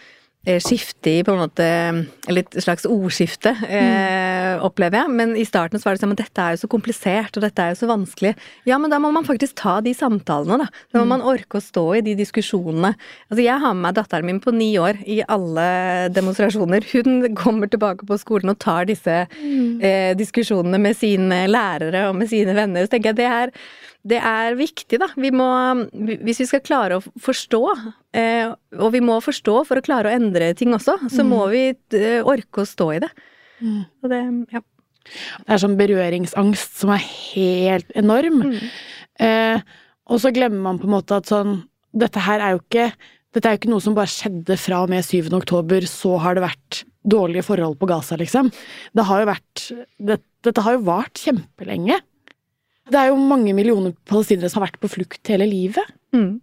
eh, 0.46 0.60
skifte 0.60 1.20
i 1.20 1.24
på 1.24 1.34
en 1.36 1.44
måte 1.48 2.08
Eller 2.28 2.42
et 2.42 2.52
slags 2.64 2.86
ordskifte, 2.86 3.52
eh, 3.70 4.27
opplever 4.64 5.02
jeg. 5.02 5.14
Men 5.20 5.36
i 5.40 5.46
starten 5.48 5.80
så 5.80 5.90
var 5.90 5.98
det 5.98 6.04
sånn 6.04 6.16
at 6.16 6.22
dette 6.22 6.44
er 6.44 6.56
jo 6.56 6.62
så 6.64 6.70
komplisert, 6.72 7.38
og 7.38 7.46
dette 7.46 7.64
er 7.64 7.74
jo 7.74 7.80
så 7.82 7.90
vanskelig. 7.92 8.34
Ja, 8.70 8.80
men 8.82 8.94
da 8.94 9.00
må 9.04 9.12
man 9.16 9.28
faktisk 9.28 9.58
ta 9.62 9.78
de 9.86 9.94
samtalene, 9.98 10.60
da. 10.64 10.68
Da 10.94 11.02
må 11.02 11.08
man 11.16 11.26
orke 11.26 11.60
å 11.60 11.64
stå 11.64 11.86
i 12.00 12.04
de 12.06 12.16
diskusjonene. 12.20 12.94
Altså, 13.30 13.42
jeg 13.44 13.64
har 13.64 13.76
med 13.76 13.86
meg 13.88 13.98
datteren 13.98 14.30
min 14.30 14.42
på 14.44 14.54
ni 14.56 14.72
år 14.82 15.02
i 15.08 15.20
alle 15.28 15.68
demonstrasjoner. 16.16 16.88
Hun 16.94 17.36
kommer 17.38 17.72
tilbake 17.72 18.08
på 18.08 18.20
skolen 18.22 18.54
og 18.54 18.62
tar 18.64 18.88
disse 18.90 19.20
eh, 19.28 20.14
diskusjonene 20.18 20.80
med 20.82 20.98
sine 20.98 21.44
lærere 21.50 22.08
og 22.10 22.18
med 22.20 22.32
sine 22.32 22.56
venner. 22.58 22.86
Så 22.86 22.96
tenker 22.96 23.14
jeg 23.14 23.22
det 23.22 23.30
er, 23.30 23.54
det 24.08 24.20
er 24.24 24.58
viktig, 24.60 25.00
da. 25.02 25.10
Vi 25.20 25.32
må, 25.36 25.48
hvis 26.26 26.44
vi 26.44 26.50
skal 26.50 26.64
klare 26.66 27.00
å 27.00 27.06
forstå, 27.24 27.64
eh, 28.18 28.52
og 28.80 28.92
vi 28.96 29.04
må 29.04 29.20
forstå 29.24 29.62
for 29.68 29.80
å 29.80 29.86
klare 29.86 30.12
å 30.12 30.20
endre 30.20 30.54
ting 30.58 30.76
også, 30.76 31.00
så 31.12 31.26
må 31.28 31.46
vi 31.54 31.70
eh, 31.72 32.22
orke 32.24 32.64
å 32.64 32.70
stå 32.70 32.92
i 32.98 33.02
det. 33.04 33.12
Og 33.64 34.12
det, 34.12 34.22
ja. 34.54 34.62
Det 35.08 35.56
er 35.56 35.62
sånn 35.62 35.78
berøringsangst 35.80 36.82
som 36.82 36.92
er 36.96 37.04
helt 37.04 37.92
enorm. 37.98 38.42
Eh, 39.24 39.62
og 40.08 40.20
så 40.24 40.32
glemmer 40.36 40.60
man 40.66 40.82
på 40.82 40.88
en 40.90 40.96
måte 40.98 41.18
at 41.18 41.30
sånn 41.32 41.62
Dette 41.98 42.22
her 42.22 42.44
er 42.44 42.54
jo 42.54 42.60
ikke 42.60 42.90
Dette 43.34 43.48
er 43.50 43.56
jo 43.56 43.60
ikke 43.62 43.72
noe 43.72 43.84
som 43.84 43.96
bare 43.98 44.12
skjedde 44.12 44.58
fra 44.60 44.82
og 44.84 44.92
med 44.92 45.06
7. 45.06 45.32
oktober, 45.36 45.86
så 45.90 46.16
har 46.22 46.38
det 46.38 46.44
vært 46.46 46.82
dårlige 47.08 47.46
forhold 47.46 47.76
på 47.80 47.88
Gaza, 47.90 48.18
liksom. 48.20 48.50
Det 48.96 49.06
har 49.08 49.22
jo 49.22 49.30
vært 49.30 49.64
det, 50.10 50.18
Dette 50.46 50.64
har 50.66 50.78
jo 50.78 50.86
vart 50.88 51.22
kjempelenge. 51.22 52.00
Det 52.88 53.00
er 53.00 53.12
jo 53.12 53.20
mange 53.20 53.54
millioner 53.56 53.94
palestinere 54.08 54.50
som 54.50 54.62
har 54.62 54.70
vært 54.70 54.82
på 54.84 54.92
flukt 54.92 55.32
hele 55.32 55.48
livet. 55.50 55.96
Mm. 56.16 56.40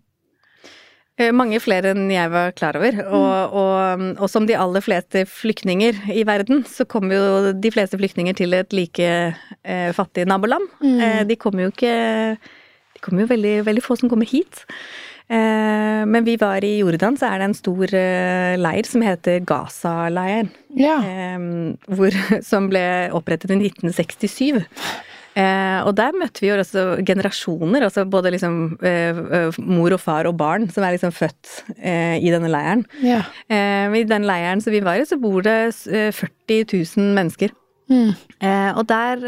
Eh, 1.21 1.31
Mange 1.31 1.61
flere 1.63 1.93
enn 1.95 2.09
jeg 2.11 2.31
var 2.33 2.53
klar 2.59 2.79
over. 2.81 2.97
Og, 3.07 3.55
og, 3.61 4.05
og 4.19 4.31
som 4.31 4.49
de 4.49 4.57
aller 4.59 4.83
fleste 4.83 5.23
flyktninger 5.31 6.01
i 6.11 6.25
verden, 6.27 6.65
så 6.67 6.87
kommer 6.91 7.15
jo 7.15 7.55
de 7.55 7.71
fleste 7.75 7.99
flyktninger 8.01 8.35
til 8.41 8.57
et 8.59 8.75
like 8.75 9.09
eh, 9.63 9.91
fattig 9.95 10.27
naboland. 10.31 10.67
Eh, 10.83 11.23
de 11.29 11.39
kommer 11.39 11.69
jo 11.69 11.75
ikke 11.75 11.95
De 12.35 13.03
kommer 13.05 13.25
jo 13.25 13.33
veldig, 13.35 13.57
veldig 13.67 13.85
få 13.85 13.99
som 14.01 14.11
kommer 14.11 14.27
hit. 14.27 14.65
Eh, 15.31 16.03
men 16.05 16.27
vi 16.27 16.35
var 16.41 16.65
i 16.67 16.79
Jordan, 16.81 17.17
så 17.17 17.31
er 17.31 17.41
det 17.41 17.49
en 17.49 17.57
stor 17.57 17.95
eh, 17.97 18.59
leir 18.61 18.89
som 18.89 19.05
heter 19.05 19.39
Gaza-leiren. 19.47 20.51
Ja. 20.77 20.99
Eh, 21.01 21.75
hvor, 21.95 22.17
som 22.51 22.69
ble 22.73 22.85
opprettet 23.15 23.55
i 23.55 23.61
1967. 23.71 24.65
Eh, 25.35 25.81
og 25.83 25.97
der 25.99 26.15
møtte 26.15 26.45
vi 26.45 26.51
jo 26.51 26.59
også 26.61 26.85
generasjoner, 27.07 27.83
altså 27.89 28.05
både 28.07 28.31
liksom 28.35 28.79
eh, 28.87 29.19
eh, 29.39 29.59
mor 29.59 29.97
og 29.97 30.03
far 30.03 30.29
og 30.31 30.37
barn 30.39 30.69
som 30.71 30.87
er 30.87 30.95
liksom 30.95 31.15
født 31.15 31.57
eh, 31.79 32.21
i 32.23 32.31
denne 32.31 32.51
leiren. 32.53 32.85
ja. 33.03 33.25
Eh, 33.51 33.91
I 33.99 34.05
den 34.09 34.27
leiren 34.27 34.63
som 34.63 34.73
vi 34.75 34.83
var 34.85 35.01
i, 35.01 35.07
så 35.09 35.19
bor 35.21 35.43
det 35.45 35.59
eh, 35.91 36.11
40 36.15 36.65
000 36.97 37.15
mennesker. 37.19 37.55
Mm. 37.91 38.15
Eh, 38.41 38.71
og 38.79 38.87
der 38.89 39.27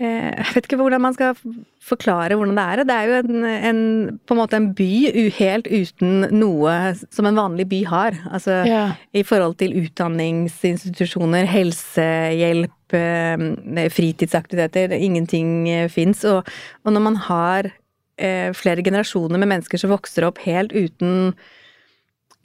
Jeg 0.00 0.54
vet 0.54 0.64
ikke 0.64 0.78
hvordan 0.80 1.02
man 1.04 1.12
skal 1.12 1.36
forklare 1.84 2.36
hvordan 2.38 2.56
det 2.56 2.64
er. 2.64 2.82
Det 2.88 2.94
er 2.94 3.08
jo 3.10 3.16
en, 3.20 3.44
en, 3.44 3.80
på 4.24 4.32
en 4.34 4.38
måte 4.40 4.56
en 4.56 4.70
by 4.76 5.30
helt 5.36 5.68
uten 5.68 6.24
noe 6.32 6.76
som 7.02 7.28
en 7.28 7.36
vanlig 7.36 7.66
by 7.68 7.80
har. 7.90 8.16
Altså 8.32 8.62
Ja. 8.68 8.84
i 9.12 9.22
forhold 9.26 9.58
til 9.60 9.76
utdanningsinstitusjoner, 9.82 11.44
helsehjelp, 11.50 12.96
eh, 12.96 13.88
fritidsaktiviteter. 13.92 14.96
Ingenting 14.96 15.68
eh, 15.68 15.88
fins. 15.92 16.24
Og, 16.24 16.48
og 16.84 16.96
når 16.96 17.04
man 17.04 17.16
har 17.28 17.70
eh, 18.16 18.52
flere 18.56 18.84
generasjoner 18.84 19.38
med 19.38 19.52
mennesker 19.52 19.80
som 19.80 19.92
vokser 19.92 20.24
opp 20.28 20.40
helt 20.46 20.72
uten, 20.72 21.34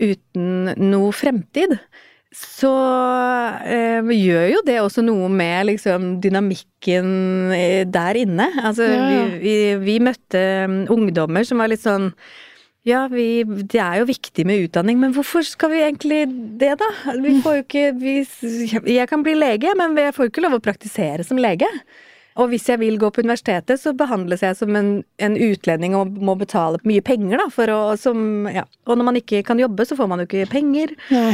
uten 0.03 0.75
noe 0.91 1.15
fremtid, 1.15 1.77
så 2.35 2.71
eh, 3.63 4.09
gjør 4.15 4.47
jo 4.51 4.63
det 4.67 4.79
også 4.81 5.03
noe 5.05 5.29
med 5.31 5.69
liksom 5.71 6.07
dynamikken 6.23 7.07
eh, 7.55 7.83
der 7.87 8.19
inne. 8.25 8.49
Altså, 8.63 8.87
Ja. 8.89 9.05
vi, 9.07 9.37
vi, 9.43 9.53
vi 9.85 9.99
møtte 10.03 10.41
mm, 10.67 10.81
ungdommer 10.91 11.47
som 11.47 11.63
var 11.63 11.71
litt 11.71 11.83
sånn 11.85 12.11
ja, 12.85 13.07
vi, 13.09 13.41
det 13.41 13.79
er 13.81 13.97
jo 14.03 14.05
viktig 14.05 14.43
med 14.45 14.67
utdanning, 14.67 14.99
men 15.01 15.13
hvorfor 15.15 15.41
skal 15.41 15.71
vi 15.71 15.79
egentlig 15.81 16.19
det, 16.61 16.75
da? 16.77 16.89
Vi 17.17 17.31
får 17.41 17.55
jo 17.55 17.63
ikke 17.63 17.85
vi, 17.97 18.11
Jeg 18.93 19.07
kan 19.09 19.23
bli 19.25 19.33
lege, 19.33 19.71
men 19.79 19.97
jeg 19.97 20.13
får 20.13 20.27
jo 20.27 20.33
ikke 20.35 20.43
lov 20.45 20.59
å 20.59 20.61
praktisere 20.67 21.25
som 21.25 21.41
lege. 21.41 21.65
Og 22.35 22.51
hvis 22.51 22.67
jeg 22.69 22.77
vil 22.83 22.99
gå 23.01 23.09
på 23.15 23.23
universitetet, 23.25 23.79
så 23.81 23.95
behandles 23.97 24.43
jeg 24.45 24.57
som 24.59 24.75
en, 24.77 24.89
en 25.23 25.37
utlending 25.39 25.95
og 25.97 26.13
må 26.21 26.35
betale 26.37 26.77
mye 26.85 27.01
penger, 27.01 27.41
da, 27.41 27.47
å 27.73 27.95
som 27.97 28.45
Ja. 28.51 28.67
Og 28.85 28.99
når 28.99 29.07
man 29.07 29.17
ikke 29.17 29.41
kan 29.47 29.57
jobbe, 29.57 29.87
så 29.87 29.97
får 29.97 30.11
man 30.11 30.21
jo 30.21 30.27
ikke 30.29 30.49
penger. 30.51 30.93
Nei. 31.09 31.33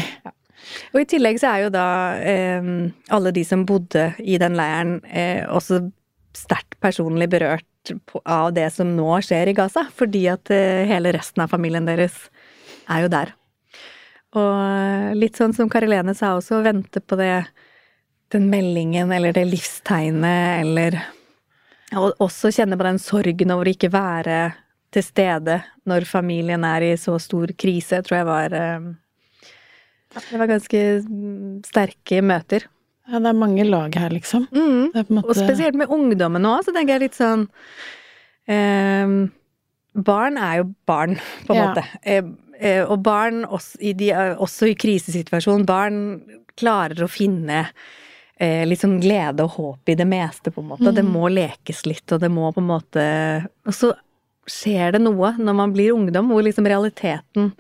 Og 0.94 1.02
i 1.02 1.08
tillegg 1.10 1.40
så 1.42 1.54
er 1.54 1.66
jo 1.66 1.74
da 1.74 1.88
eh, 2.20 2.70
alle 3.14 3.34
de 3.36 3.44
som 3.48 3.66
bodde 3.68 4.12
i 4.20 4.38
den 4.42 4.58
leiren, 4.60 5.00
eh, 5.10 5.44
også 5.50 5.84
sterkt 6.38 6.80
personlig 6.84 7.30
berørt 7.32 7.94
på, 8.06 8.22
av 8.26 8.54
det 8.56 8.70
som 8.76 8.96
nå 8.96 9.18
skjer 9.26 9.52
i 9.52 9.56
Gaza. 9.58 9.88
Fordi 9.96 10.26
at 10.32 10.52
eh, 10.54 10.88
hele 10.90 11.14
resten 11.16 11.44
av 11.44 11.52
familien 11.54 11.88
deres 11.90 12.28
er 12.92 13.06
jo 13.06 13.12
der. 13.12 13.34
Og 14.38 14.54
eh, 14.64 15.12
litt 15.18 15.40
sånn 15.40 15.56
som 15.56 15.70
Karilene 15.72 16.16
sa 16.18 16.36
også, 16.38 16.62
vente 16.66 17.04
på 17.04 17.20
det 17.20 17.34
den 18.32 18.48
meldingen 18.48 19.12
eller 19.12 19.36
det 19.36 19.44
livstegnet 19.50 20.62
eller 20.62 20.96
Og 22.00 22.22
også 22.24 22.48
kjenne 22.56 22.78
på 22.80 22.86
den 22.88 23.00
sorgen 23.04 23.52
over 23.52 23.68
å 23.68 23.74
ikke 23.74 23.92
være 23.92 24.38
til 24.96 25.04
stede 25.04 25.58
når 25.88 26.08
familien 26.08 26.64
er 26.64 26.86
i 26.86 26.92
så 27.00 27.18
stor 27.20 27.52
krise, 27.60 28.00
tror 28.04 28.18
jeg 28.22 28.28
var 28.30 28.56
eh, 28.56 28.86
Det 30.14 30.40
var 30.40 30.50
ganske 30.52 30.80
mm, 31.08 31.62
sterke 31.68 32.22
møter. 32.26 32.66
Ja, 33.10 33.20
det 33.20 33.32
er 33.32 33.38
mange 33.40 33.64
lag 33.68 33.96
her, 33.98 34.12
liksom. 34.14 34.46
Mm. 34.54 34.92
Måte 35.10 35.28
Og 35.28 35.36
spesielt 35.36 35.76
med 35.80 35.92
ungdommen 35.92 36.46
òg, 36.48 36.66
så 36.68 36.74
tenker 36.76 36.96
jeg 36.98 37.06
litt 37.08 37.18
sånn 37.18 37.48
eh, 38.48 39.16
Barn 39.92 40.38
er 40.40 40.62
jo 40.62 40.70
barn, 40.88 41.18
på 41.48 41.56
en 41.56 41.60
Ja. 41.60 41.66
måte. 41.72 41.84
Eh, 42.04 42.24
eh, 42.60 42.84
og 42.86 43.02
barn, 43.04 43.44
også 43.46 43.82
i, 43.82 43.94
de, 43.98 44.12
også 44.40 44.70
i 44.72 44.78
krisesituasjonen, 44.80 45.66
barn 45.68 46.00
klarer 46.60 47.04
å 47.04 47.10
finne 47.12 47.66
eh, 48.40 48.64
litt 48.68 48.84
sånn 48.84 49.00
glede 49.04 49.44
og 49.48 49.58
håp 49.58 49.92
i 49.92 49.98
det 50.00 50.08
meste, 50.08 50.52
på 50.52 50.62
en 50.64 50.72
måte. 50.74 50.88
Mm. 50.88 50.96
det 50.96 51.04
må 51.08 51.28
lekes 51.32 51.86
litt, 51.90 52.06
og 52.12 52.22
det 52.24 52.32
må 52.32 52.52
på 52.56 52.62
en 52.64 52.72
måte 52.72 53.06
Og 53.68 53.76
så 53.76 53.94
skjer 54.50 54.96
det 54.96 55.02
noe 55.04 55.36
når 55.38 55.54
man 55.56 55.74
blir 55.76 55.94
ungdom, 55.96 56.32
hvor 56.32 56.44
liksom 56.44 56.68
realiteten 56.68 57.52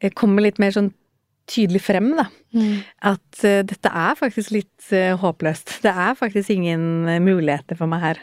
eh, 0.00 0.12
kommer 0.12 0.44
litt 0.44 0.58
mer 0.62 0.76
sånn 0.76 0.92
tydelig 1.46 1.82
frem, 1.86 2.12
da 2.18 2.28
Mm. 2.50 2.80
at 3.06 3.44
uh, 3.46 3.60
dette 3.62 3.90
er 3.94 4.16
faktisk 4.18 4.50
litt 4.50 4.88
uh, 4.90 5.14
håpløst. 5.22 5.76
Det 5.84 5.92
er 5.92 6.18
faktisk 6.18 6.50
ingen 6.50 7.06
eh, 7.06 7.22
muligheter 7.22 7.78
for 7.78 7.86
meg 7.86 8.02
her. 8.02 8.20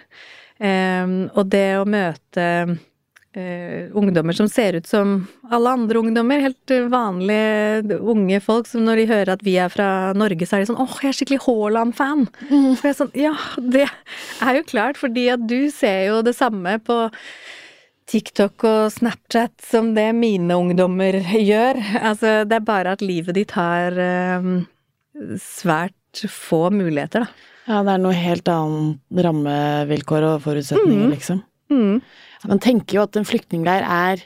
Um, 0.59 1.29
og 1.37 1.47
det 1.53 1.77
å 1.79 1.85
møte 1.87 2.47
uh, 2.67 3.81
ungdommer 3.95 4.35
som 4.35 4.49
ser 4.51 4.75
ut 4.81 4.89
som 4.89 5.29
alle 5.47 5.77
andre 5.77 6.01
ungdommer, 6.01 6.43
helt 6.43 6.75
vanlige 6.91 8.01
unge 8.01 8.41
folk, 8.43 8.67
som 8.67 8.83
når 8.83 8.99
de 8.99 9.09
hører 9.13 9.33
at 9.37 9.45
vi 9.47 9.55
er 9.61 9.71
fra 9.71 10.11
Norge, 10.17 10.43
så 10.43 10.57
er 10.57 10.65
de 10.65 10.71
sånn 10.73 10.81
'Åh, 10.81 10.99
jeg 11.05 11.13
er 11.13 11.19
skikkelig 11.21 11.43
Haaland-fan'. 11.45 12.27
Og 12.51 12.83
jeg 12.83 12.91
er 12.91 12.99
sånn 12.99 13.15
Ja, 13.15 13.35
det 13.61 13.87
er 14.41 14.59
jo 14.59 14.63
klart, 14.67 14.99
fordi 14.99 15.29
at 15.31 15.47
du 15.47 15.69
ser 15.71 16.07
jo 16.09 16.21
det 16.21 16.35
samme 16.35 16.81
på 16.83 17.05
TikTok 18.07 18.63
og 18.67 18.91
Snapchat 18.95 19.51
som 19.67 19.89
det 19.97 20.09
mine 20.15 20.55
ungdommer 20.55 21.17
gjør. 21.51 21.79
Altså, 21.99 22.37
det 22.47 22.55
er 22.61 22.65
bare 22.67 22.93
at 22.95 23.03
livet 23.03 23.35
ditt 23.35 23.51
har 23.57 23.97
eh, 23.99 24.47
svært 25.43 26.23
få 26.31 26.67
muligheter, 26.73 27.25
da. 27.27 27.53
Ja, 27.67 27.81
det 27.83 27.97
er 27.97 27.99
noe 27.99 28.15
helt 28.15 28.47
annet 28.47 29.23
rammevilkår 29.27 30.23
og 30.23 30.37
forutsetninger, 30.45 31.03
Mm. 31.09 31.11
liksom. 31.11 31.41
Mm. 31.69 31.97
Man 32.47 32.59
tenker 32.63 32.95
jo 32.95 33.01
at 33.03 33.17
en 33.19 33.25
flyktningleir 33.27 33.83
er 33.83 34.21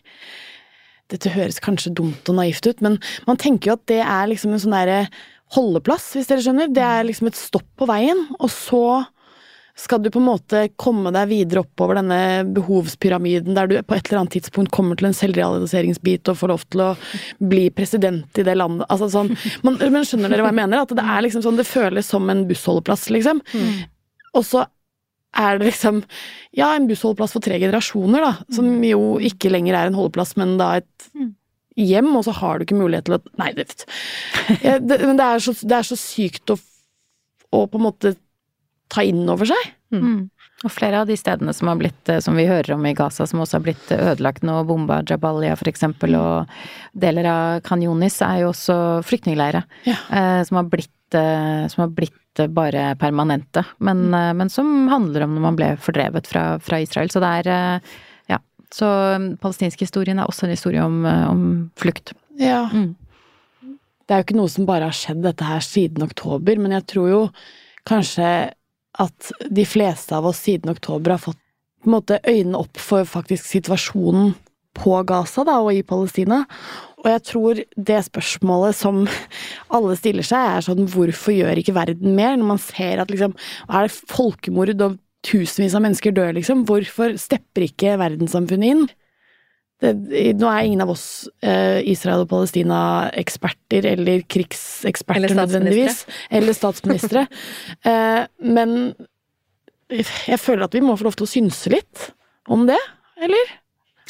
Dette 1.09 1.27
høres 1.33 1.57
kanskje 1.59 1.89
dumt 1.97 2.29
og 2.31 2.35
naivt 2.37 2.63
ut, 2.69 2.79
men 2.85 2.93
man 3.27 3.35
tenker 3.41 3.67
jo 3.67 3.73
at 3.73 3.85
det 3.91 3.97
er 3.99 4.29
liksom 4.31 4.53
en 4.53 4.61
sånn 4.63 4.71
derre 4.77 4.99
holdeplass, 5.57 6.05
hvis 6.15 6.29
dere 6.29 6.39
skjønner. 6.45 6.69
Det 6.71 6.85
er 6.85 7.03
liksom 7.03 7.27
et 7.27 7.35
stopp 7.35 7.65
på 7.81 7.87
veien, 7.89 8.21
og 8.39 8.47
så 8.53 8.79
skal 9.77 10.01
du 10.03 10.09
på 10.11 10.19
en 10.19 10.27
måte 10.27 10.63
komme 10.79 11.13
deg 11.15 11.29
videre 11.29 11.63
oppover 11.63 11.97
denne 12.01 12.43
behovspyramiden 12.55 13.55
der 13.55 13.69
du 13.69 13.77
på 13.79 13.95
et 13.95 14.09
eller 14.09 14.21
annet 14.21 14.35
tidspunkt 14.35 14.73
kommer 14.75 14.99
til 14.99 15.09
en 15.09 15.15
selvrealiseringsbit 15.17 16.31
og 16.31 16.39
får 16.41 16.51
lov 16.51 16.65
til 16.67 16.83
å 16.85 16.89
bli 17.39 17.69
president 17.75 18.41
i 18.41 18.45
det 18.47 18.57
landet. 18.59 18.87
Altså 18.91 19.09
sånn, 19.13 19.31
man, 19.65 19.79
men 19.79 20.05
skjønner 20.07 20.31
dere 20.31 20.45
hva 20.45 20.51
jeg 20.51 20.59
mener? 20.59 20.83
At 20.83 20.93
det 20.97 21.05
er 21.05 21.25
liksom 21.25 21.45
sånn, 21.45 21.59
det 21.59 21.69
føles 21.69 22.11
som 22.11 22.29
en 22.31 22.45
bussholdeplass, 22.49 23.09
liksom. 23.15 23.41
Og 24.37 24.45
så 24.47 24.65
er 25.37 25.59
det 25.59 25.69
liksom 25.69 26.01
Ja, 26.51 26.73
en 26.75 26.89
bussholdeplass 26.89 27.31
for 27.37 27.43
tre 27.43 27.59
generasjoner, 27.61 28.23
da. 28.25 28.33
Som 28.51 28.73
jo 28.83 29.15
ikke 29.23 29.51
lenger 29.53 29.77
er 29.77 29.91
en 29.91 29.95
holdeplass, 29.95 30.35
men 30.39 30.57
da 30.59 30.73
et 30.81 31.11
hjem, 31.79 32.09
og 32.17 32.25
så 32.27 32.33
har 32.35 32.59
du 32.59 32.65
ikke 32.65 32.79
mulighet 32.79 33.07
til 33.07 33.15
å 33.15 33.21
Nei, 33.39 33.53
det, 33.55 33.69
det 34.83 34.99
Men 35.05 35.15
det 35.19 35.27
er 35.27 35.45
så, 35.47 35.55
det 35.63 35.77
er 35.77 35.87
så 35.87 35.97
sykt 35.99 36.51
å, 36.51 36.59
å 37.55 37.63
på 37.71 37.79
en 37.79 37.85
måte 37.87 38.13
ta 38.91 39.03
inn 39.07 39.23
over 39.31 39.49
seg. 39.49 39.73
Mm. 39.95 40.29
Og 40.61 40.69
flere 40.69 41.01
av 41.01 41.09
de 41.09 41.15
stedene 41.17 41.53
som 41.57 41.71
har 41.71 41.79
blitt, 41.79 42.09
eh, 42.09 42.21
som 42.21 42.37
vi 42.37 42.45
hører 42.49 42.75
om 42.75 42.85
i 42.85 42.93
Gaza, 42.97 43.25
som 43.27 43.41
også 43.41 43.57
har 43.57 43.65
blitt 43.65 43.91
eh, 43.93 44.03
ødelagt 44.11 44.45
nå, 44.45 44.59
bomba 44.69 45.01
Jabalia 45.07 45.55
for 45.57 45.71
eksempel, 45.71 46.15
og 46.19 46.51
deler 46.93 47.29
av 47.31 47.61
Kanyonis, 47.65 48.19
er 48.25 48.43
jo 48.43 48.51
også 48.51 48.75
flyktningleirer. 49.07 49.65
Ja. 49.89 49.97
Eh, 50.13 50.41
som 50.45 50.61
har 50.61 50.69
blitt, 50.69 51.17
eh, 51.17 51.65
som 51.71 51.85
har 51.85 51.95
blitt 51.97 52.45
bare 52.53 52.95
permanente, 52.95 53.65
men, 53.79 54.13
eh, 54.13 54.31
men 54.37 54.53
som 54.53 54.87
handler 54.91 55.25
om 55.25 55.35
når 55.35 55.45
man 55.47 55.59
ble 55.59 55.73
fordrevet 55.81 56.29
fra, 56.29 56.45
fra 56.63 56.81
Israel. 56.85 57.09
Så 57.09 57.23
det 57.23 57.35
er 57.41 57.51
eh, 57.55 57.91
Ja. 58.35 58.39
Så 58.71 58.85
palestinsk 58.85 59.41
palestinske 59.41 59.87
historien 59.89 60.19
er 60.19 60.29
også 60.29 60.45
en 60.45 60.55
historie 60.55 60.83
om, 60.85 61.03
om 61.05 61.71
flukt. 61.75 62.13
Ja. 62.39 62.69
Mm. 62.71 62.95
Det 64.05 64.13
er 64.13 64.21
jo 64.21 64.27
ikke 64.29 64.37
noe 64.39 64.51
som 64.51 64.65
bare 64.69 64.87
har 64.87 64.95
skjedd 64.95 65.25
dette 65.25 65.43
her 65.43 65.59
siden 65.59 66.05
oktober, 66.05 66.55
men 66.59 66.71
jeg 66.77 66.85
tror 66.93 67.09
jo 67.09 67.21
kanskje 67.87 68.53
at 68.99 69.31
de 69.49 69.65
fleste 69.67 70.15
av 70.17 70.27
oss 70.27 70.41
siden 70.45 70.71
oktober 70.73 71.15
har 71.15 71.23
fått 71.23 71.39
på 71.81 71.89
en 71.89 71.95
måte 71.95 72.19
øynene 72.27 72.59
opp 72.59 72.77
for 72.77 73.07
faktisk 73.09 73.47
situasjonen 73.47 74.35
på 74.77 74.93
Gaza 75.07 75.43
da, 75.47 75.57
og 75.59 75.73
i 75.73 75.83
Palestina. 75.83 76.43
Og 77.01 77.07
jeg 77.09 77.23
tror 77.27 77.61
det 77.89 77.99
spørsmålet 78.05 78.77
som 78.77 79.01
alle 79.73 79.97
stiller 79.99 80.25
seg, 80.25 80.45
er 80.57 80.65
sånn 80.65 80.85
hvorfor 80.91 81.35
gjør 81.35 81.59
ikke 81.59 81.75
verden 81.75 82.15
mer, 82.15 82.37
når 82.37 82.51
man 82.53 82.61
ser 82.61 83.01
at 83.01 83.11
liksom 83.11 83.33
er 83.67 83.87
det 83.87 83.97
folkemord 84.13 84.75
og 84.77 84.99
tusenvis 85.25 85.75
av 85.77 85.83
mennesker 85.85 86.13
dør, 86.15 86.31
liksom? 86.37 86.63
Hvorfor 86.69 87.17
stepper 87.21 87.67
ikke 87.67 87.97
verdenssamfunnet 88.01 88.73
inn? 88.73 88.87
Det, 89.81 89.91
nå 90.37 90.45
er 90.51 90.67
ingen 90.67 90.83
av 90.83 90.91
oss 90.93 91.05
eh, 91.41 91.79
Israel- 91.89 92.21
og 92.25 92.29
Palestina-eksperter 92.29 93.87
eller 93.95 94.21
krigseksperter 94.29 95.23
Eller 95.25 95.39
nødvendigvis. 95.41 96.03
Eller 96.29 96.53
statsministre. 96.53 97.23
eh, 97.89 98.21
men 98.45 98.75
jeg 99.91 100.39
føler 100.39 100.67
at 100.67 100.77
vi 100.77 100.83
må 100.85 100.93
få 100.99 101.09
lov 101.09 101.17
til 101.17 101.25
å 101.27 101.31
synse 101.33 101.71
litt 101.73 102.11
om 102.51 102.67
det, 102.69 102.77
eller? 103.21 103.57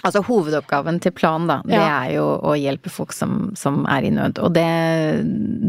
Altså 0.01 0.23
hovedoppgaven 0.25 0.97
til 1.03 1.13
planen, 1.13 1.47
da, 1.49 1.59
det 1.65 1.77
Ja. 1.77 1.87
er 2.03 2.15
jo 2.15 2.25
å 2.41 2.55
hjelpe 2.57 2.89
folk 2.89 3.13
som, 3.13 3.51
som 3.55 3.83
er 3.85 4.07
i 4.07 4.11
nød. 4.13 4.39
Og 4.41 4.53
det, 4.55 4.65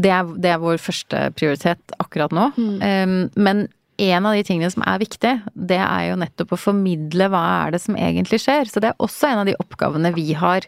det, 0.03 0.09
er, 0.09 0.31
det 0.41 0.51
er 0.53 0.61
vår 0.61 0.79
første 0.81 1.27
prioritet 1.37 1.93
akkurat 2.01 2.33
nå. 2.33 2.47
Um, 2.57 3.29
men 3.37 3.67
en 3.97 4.25
av 4.25 4.33
de 4.35 4.43
tingene 4.45 4.69
som 4.73 4.83
er 4.87 5.01
viktig, 5.01 5.33
det 5.53 5.79
er 5.79 6.07
jo 6.09 6.17
nettopp 6.21 6.55
å 6.55 6.59
formidle 6.59 7.27
hva 7.31 7.41
er 7.65 7.75
det 7.75 7.81
som 7.83 7.97
egentlig 7.99 8.39
skjer. 8.43 8.69
Så 8.69 8.81
det 8.83 8.91
er 8.91 9.03
også 9.03 9.29
en 9.29 9.43
av 9.43 9.49
de 9.49 9.55
oppgavene 9.61 10.13
vi 10.15 10.31
har, 10.37 10.65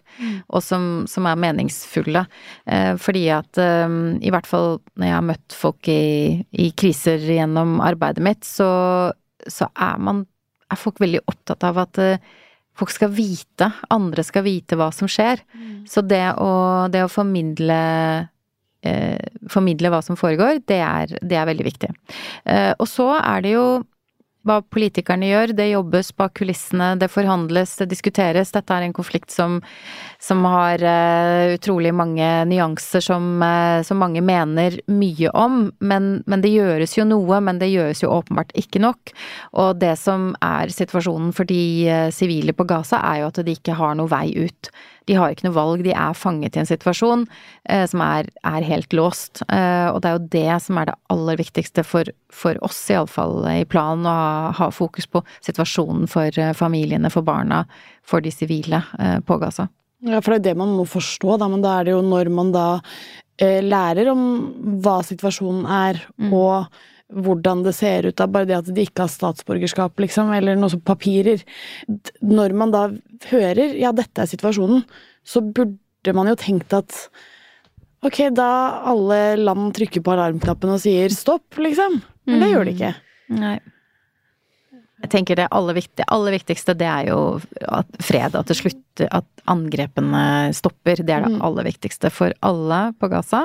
og 0.47 0.63
som, 0.63 1.05
som 1.09 1.27
er 1.29 1.41
meningsfulle. 1.41 2.25
Eh, 2.65 2.93
fordi 3.01 3.25
at 3.33 3.61
eh, 3.61 3.97
i 4.21 4.33
hvert 4.33 4.49
fall 4.49 4.79
når 4.95 5.09
jeg 5.09 5.17
har 5.17 5.27
møtt 5.31 5.57
folk 5.57 5.91
i, 5.91 6.45
i 6.51 6.69
kriser 6.77 7.21
gjennom 7.35 7.79
arbeidet 7.83 8.23
mitt, 8.25 8.47
så, 8.47 8.69
så 9.47 9.69
er 9.73 10.01
man 10.01 10.25
er 10.71 10.81
folk 10.81 11.01
veldig 11.01 11.25
opptatt 11.29 11.65
av 11.67 11.81
at 11.85 12.01
eh, 12.01 12.31
folk 12.75 12.91
skal 12.91 13.11
vite, 13.15 13.69
andre 13.93 14.23
skal 14.25 14.45
vite 14.45 14.77
hva 14.79 14.91
som 14.93 15.09
skjer. 15.09 15.41
Så 15.89 16.03
det 16.03 16.25
å, 16.41 16.51
det 16.91 17.05
å 17.05 17.11
formidle 17.11 17.77
eh, 18.86 19.50
formidle 19.52 19.91
hva 19.93 20.02
som 20.06 20.19
foregår, 20.19 20.62
det 20.69 20.80
er, 20.86 21.17
det 21.21 21.39
er 21.39 21.50
veldig 21.50 21.67
viktig. 21.67 21.91
Eh, 22.45 22.71
og 22.78 22.88
så 22.89 23.12
er 23.19 23.45
det 23.45 23.58
jo 23.58 23.67
hva 24.45 24.60
politikerne 24.62 25.26
gjør, 25.26 25.54
det 25.58 25.71
jobbes 25.71 26.12
bak 26.19 26.36
kulissene, 26.38 26.91
det 27.02 27.10
forhandles, 27.10 27.74
det 27.80 27.89
diskuteres. 27.89 28.54
Dette 28.54 28.76
er 28.76 28.86
en 28.86 28.93
konflikt 28.93 29.34
som, 29.34 29.58
som 30.21 30.45
har 30.45 30.84
eh, 30.86 31.56
utrolig 31.56 31.93
mange 31.98 32.28
nyanser 32.52 33.02
som, 33.04 33.26
eh, 33.41 33.82
som 33.88 34.02
mange 34.02 34.21
mener 34.26 34.78
mye 34.91 35.34
om. 35.34 35.71
Men, 35.80 36.12
men 36.30 36.45
det 36.45 36.54
gjøres 36.54 36.93
jo 37.00 37.08
noe, 37.10 37.41
men 37.41 37.62
det 37.62 37.71
gjøres 37.74 38.06
jo 38.06 38.13
åpenbart 38.13 38.54
ikke 38.60 38.84
nok. 38.86 39.15
Og 39.58 39.82
det 39.82 39.95
som 40.02 40.34
er 40.45 40.74
situasjonen 40.74 41.34
for 41.34 41.50
de 41.50 41.62
eh, 41.89 42.10
sivile 42.13 42.54
på 42.54 42.69
Gaza, 42.69 43.02
er 43.02 43.24
jo 43.24 43.32
at 43.34 43.41
de 43.41 43.58
ikke 43.58 43.80
har 43.82 43.98
noe 43.98 44.13
vei 44.13 44.28
ut. 44.45 44.69
De 45.05 45.17
har 45.17 45.33
ikke 45.33 45.47
noe 45.47 45.55
valg, 45.55 45.83
de 45.85 45.93
er 45.93 46.17
fanget 46.17 46.55
i 46.57 46.61
en 46.63 46.69
situasjon 46.69 47.25
eh, 47.69 47.85
som 47.89 48.01
er, 48.05 48.29
er 48.47 48.65
helt 48.65 48.93
låst. 48.95 49.43
Eh, 49.53 49.87
og 49.91 50.01
det 50.01 50.09
er 50.09 50.17
jo 50.17 50.29
det 50.35 50.59
som 50.65 50.79
er 50.81 50.89
det 50.89 50.97
aller 51.13 51.39
viktigste 51.41 51.85
for, 51.85 52.09
for 52.33 52.59
oss, 52.65 52.79
iallfall 52.89 53.45
i 53.51 53.65
planen, 53.69 54.07
å 54.09 54.15
ha, 54.15 54.53
ha 54.57 54.69
fokus 54.73 55.09
på 55.09 55.21
situasjonen 55.45 56.09
for 56.11 56.41
eh, 56.41 56.55
familiene, 56.57 57.11
for 57.13 57.25
barna, 57.25 57.63
for 58.05 58.25
de 58.25 58.33
sivile 58.33 58.81
eh, 58.99 59.19
på 59.25 59.37
Gaza. 59.41 59.69
Ja, 60.05 60.19
for 60.21 60.33
det 60.33 60.41
er 60.41 60.49
det 60.51 60.59
man 60.59 60.73
må 60.77 60.87
forstå, 60.89 61.37
da, 61.41 61.49
men 61.49 61.63
da 61.65 61.79
er 61.79 61.87
det 61.87 61.95
jo 61.95 62.01
når 62.05 62.29
man 62.33 62.51
da 62.53 62.67
eh, 63.41 63.61
lærer 63.65 64.11
om 64.11 64.25
hva 64.83 64.99
situasjonen 65.05 65.65
er, 65.69 66.01
og 66.31 66.67
hvordan 67.13 67.61
det 67.65 67.75
ser 67.77 68.07
ut, 68.09 68.15
da, 68.17 68.27
bare 68.27 68.47
det 68.49 68.57
at 68.57 68.71
de 68.73 68.85
ikke 68.85 69.05
har 69.05 69.11
statsborgerskap, 69.13 69.99
liksom, 70.01 70.31
eller 70.33 70.57
noe 70.57 70.71
som 70.73 70.81
papirer. 70.81 71.43
Når 72.25 72.55
man 72.57 72.73
da 72.73 72.87
hører 73.29 73.77
ja, 73.77 73.93
dette 73.95 74.23
er 74.23 74.31
situasjonen, 74.31 74.83
så 75.25 75.43
burde 75.45 76.15
man 76.17 76.29
jo 76.31 76.37
tenkt 76.39 76.73
at 76.73 76.95
ok, 78.05 78.27
da 78.37 78.49
alle 78.91 79.37
land 79.41 79.71
trykker 79.77 80.03
på 80.05 80.13
alarmknappen 80.15 80.73
og 80.73 80.81
sier 80.81 81.13
stopp, 81.13 81.57
liksom. 81.61 82.01
Men 82.25 82.41
det 82.41 82.51
gjør 82.51 82.67
de 82.67 82.75
ikke. 82.75 82.91
Nei. 83.37 83.55
Jeg 85.05 85.11
tenker 85.11 85.37
det 85.37 85.45
aller, 85.53 85.75
viktig, 85.77 86.05
aller 86.09 86.33
viktigste, 86.33 86.73
det 86.77 86.87
er 86.89 87.09
jo 87.11 87.19
at 87.69 87.97
fred, 88.01 88.33
at 88.37 88.49
det 88.49 88.57
slutter, 88.57 89.09
at 89.13 89.27
angrepene 89.51 90.53
stopper. 90.55 91.03
Det 91.05 91.13
er 91.13 91.27
det 91.27 91.41
aller 91.45 91.67
viktigste 91.67 92.09
for 92.13 92.33
alle 92.45 92.87
på 92.97 93.09
Gaza. 93.11 93.43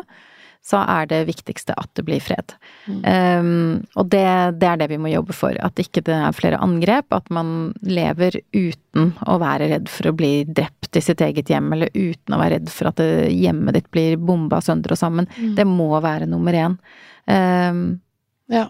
Så 0.66 0.82
er 0.84 1.08
det 1.08 1.22
viktigste 1.28 1.74
at 1.80 1.88
det 1.96 2.04
blir 2.06 2.20
fred. 2.22 2.52
Mm. 2.84 2.98
Um, 3.00 3.70
og 3.98 4.10
det, 4.12 4.26
det, 4.60 4.68
er 4.68 4.82
det 4.82 4.90
vi 4.92 4.98
må 5.00 5.10
jobbe 5.10 5.34
for. 5.34 5.56
At 5.64 5.80
ikke 5.80 6.02
det 6.06 6.14
er 6.14 6.36
flere 6.36 6.60
angrep. 6.62 7.08
At 7.16 7.30
man 7.32 7.72
lever 7.86 8.36
uten 8.52 9.14
å 9.24 9.38
være 9.40 9.70
redd 9.72 9.88
for 9.90 10.10
å 10.10 10.14
bli 10.16 10.44
drept 10.44 10.98
i 10.98 11.02
sitt 11.04 11.24
eget 11.24 11.50
hjem, 11.50 11.72
eller 11.74 11.90
uten 11.94 12.36
å 12.36 12.42
være 12.42 12.58
redd 12.58 12.70
for 12.74 12.90
at 12.90 13.00
det, 13.00 13.30
hjemmet 13.32 13.78
ditt 13.78 13.90
blir 13.94 14.20
bomba 14.20 14.60
sønder 14.64 14.94
og 14.94 15.00
sammen. 15.00 15.30
Mm. 15.38 15.56
Det 15.58 15.66
må 15.70 15.90
være 16.04 16.28
nummer 16.30 16.60
én. 16.66 16.76
Um, 17.24 17.82
ja. 18.52 18.68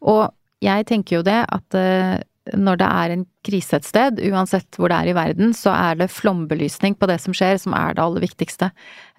Og 0.00 0.24
jeg 0.64 0.88
tenker 0.88 1.20
jo 1.20 1.26
det 1.26 1.38
at 1.44 1.78
uh, 1.78 2.16
når 2.56 2.80
det 2.80 2.88
er 2.88 3.14
en 3.14 3.26
krise 3.46 3.78
et 3.78 3.88
sted, 3.88 4.22
uansett 4.30 4.78
hvor 4.78 4.92
det 4.92 4.98
er 4.98 5.10
i 5.10 5.16
verden, 5.16 5.52
så 5.56 5.74
er 5.74 5.98
det 6.00 6.10
flombelysning 6.12 6.96
på 6.98 7.08
det 7.10 7.18
som 7.24 7.36
skjer, 7.36 7.58
som 7.60 7.76
er 7.76 7.96
det 7.96 8.04
aller 8.04 8.24
viktigste. 8.24 8.70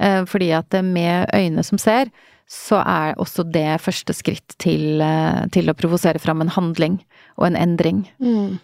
Uh, 0.01 0.23
fordi 0.29 0.51
at 0.57 0.79
med 0.85 1.29
øyne 1.35 1.65
som 1.65 1.81
ser, 1.81 2.13
så 2.49 2.79
er 2.81 3.19
også 3.21 3.45
det 3.53 3.81
første 3.83 4.15
skritt 4.17 4.57
til, 4.61 5.03
uh, 5.03 5.45
til 5.53 5.69
å 5.69 5.77
provosere 5.77 6.21
fram 6.21 6.41
en 6.41 6.55
handling 6.55 7.01
og 7.37 7.51
en 7.51 7.59
endring. 7.59 8.07
Mm. 8.23 8.57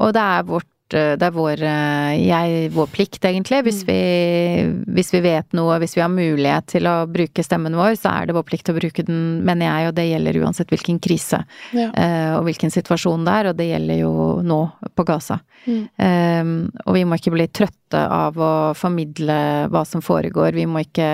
Og 0.00 0.16
det 0.16 0.22
er 0.22 0.48
vårt 0.48 0.70
Eh, 0.75 0.75
det 0.94 1.26
er 1.26 1.32
vår, 1.34 1.62
eh, 1.66 2.12
jeg, 2.28 2.68
vår 2.74 2.90
plikt, 2.94 3.24
egentlig. 3.26 3.58
Hvis 3.66 3.80
mm. 3.82 3.88
vi, 3.88 4.84
hvis 4.98 5.10
vi, 5.14 5.20
vet 5.24 5.56
noe, 5.58 5.80
hvis 5.82 5.96
vi 5.96 6.02
har 6.04 6.12
mulighet 6.12 6.68
til 6.70 6.86
å 6.86 6.94
bruke 7.10 7.42
stemmen 7.42 7.74
vår, 7.78 7.96
så 7.98 8.12
er 8.12 8.28
det 8.28 8.36
vår 8.36 8.46
plikt 8.46 8.70
å 8.70 8.76
bruke 8.76 9.06
den, 9.06 9.40
mener 9.46 9.66
jeg, 9.66 9.88
og 9.88 9.96
det 9.98 10.06
gjelder 10.06 10.38
uansett 10.44 10.70
hvilken 10.70 11.00
krise 11.02 11.42
ja. 11.74 11.88
uh, 11.90 12.36
og 12.38 12.46
hvilken 12.46 12.70
situasjon 12.70 13.26
det 13.26 13.34
er, 13.40 13.50
og 13.50 13.58
det 13.58 13.68
gjelder 13.70 14.00
jo 14.00 14.14
nå 14.46 14.60
på 14.94 15.08
Gaza. 15.08 15.40
Mm. 15.66 15.82
Um, 15.98 16.54
og 16.86 16.98
vi 16.98 17.04
må 17.08 17.18
ikke 17.18 17.34
bli 17.34 17.48
trøtte 17.50 18.06
av 18.06 18.38
å 18.38 18.54
formidle 18.78 19.40
hva 19.72 19.82
som 19.88 20.04
foregår, 20.04 20.54
vi 20.54 20.70
må 20.70 20.86
ikke 20.86 21.10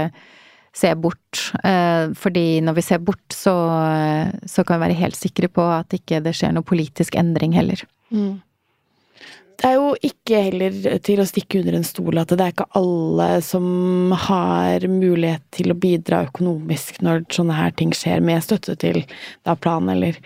se 0.72 0.88
bort. 0.96 1.18
Fordi 2.16 2.44
når 2.64 2.76
vi 2.78 2.84
ser 2.86 3.02
bort, 3.04 3.26
så, 3.36 3.52
så 4.48 4.64
kan 4.64 4.78
vi 4.78 4.86
være 4.86 4.96
helt 5.02 5.18
sikre 5.18 5.50
på 5.52 5.66
at 5.68 5.92
ikke 5.92 6.22
det 6.24 6.32
skjer 6.38 6.54
noe 6.56 6.64
politisk 6.64 7.18
endring 7.20 7.52
heller. 7.52 7.82
Mm. 8.08 8.40
Det 9.62 9.68
er 9.70 9.76
jo 9.78 9.92
ikke 10.02 10.38
heller 10.48 10.96
til 11.06 11.20
å 11.22 11.26
stikke 11.28 11.60
under 11.60 11.76
en 11.78 11.84
stol 11.86 12.18
at 12.18 12.32
det 12.34 12.42
er 12.42 12.50
ikke 12.50 12.64
alle 12.80 13.28
som 13.46 14.10
har 14.24 14.82
mulighet 14.90 15.44
til 15.54 15.70
å 15.70 15.76
bidra 15.78 16.24
økonomisk 16.26 16.98
når 17.06 17.28
sånne 17.30 17.54
her 17.54 17.76
ting 17.78 17.92
skjer, 17.94 18.18
med 18.26 18.42
støtte 18.42 18.74
til 18.82 19.04
da 19.46 19.54
Plan 19.54 19.86
eller 19.92 20.18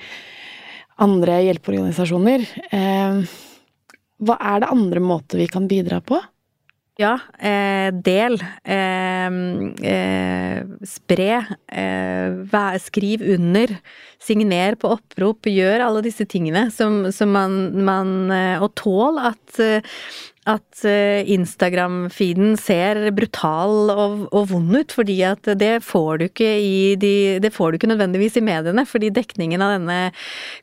andre 1.05 1.43
hjelpeorganisasjoner. 1.51 2.47
Eh, 2.73 3.21
hva 4.25 4.39
er 4.41 4.65
det 4.65 4.73
andre 4.73 5.05
måter 5.05 5.45
vi 5.45 5.51
kan 5.53 5.69
bidra 5.69 6.01
på? 6.01 6.23
Ja, 6.97 7.19
eh, 7.39 7.93
del. 7.93 8.39
Eh, 8.65 9.27
eh, 9.85 10.63
spre. 10.81 11.47
Eh, 11.69 12.79
skriv 12.81 13.21
under. 13.35 13.75
Signer 14.19 14.79
på 14.81 14.95
opprop. 14.95 15.45
Gjør 15.45 15.85
alle 15.85 16.01
disse 16.07 16.25
tingene 16.25 16.71
som, 16.73 17.13
som 17.13 17.29
man, 17.29 17.85
man, 17.85 18.31
eh, 18.33 18.63
Og 18.65 18.73
tål 18.81 19.21
at, 19.29 19.61
eh, 19.61 19.85
at 20.47 20.87
Instagram-feeden 21.29 22.57
ser 22.57 23.11
brutal 23.13 23.91
og, 23.91 24.29
og, 24.33 24.47
vond 24.49 24.77
ut, 24.79 24.93
fordi 24.95 25.19
at 25.27 25.43
det 25.59 25.83
får 25.85 26.19
du 26.19 26.25
ikke 26.31 26.49
i 26.63 26.95
de 26.95 27.41
Det 27.43 27.53
får 27.53 27.73
du 27.73 27.77
ikke 27.77 27.91
nødvendigvis 27.91 28.39
i 28.39 28.45
mediene, 28.47 28.87
fordi 28.87 29.11
dekningen 29.11 29.61
av 29.61 29.75
denne 29.75 29.99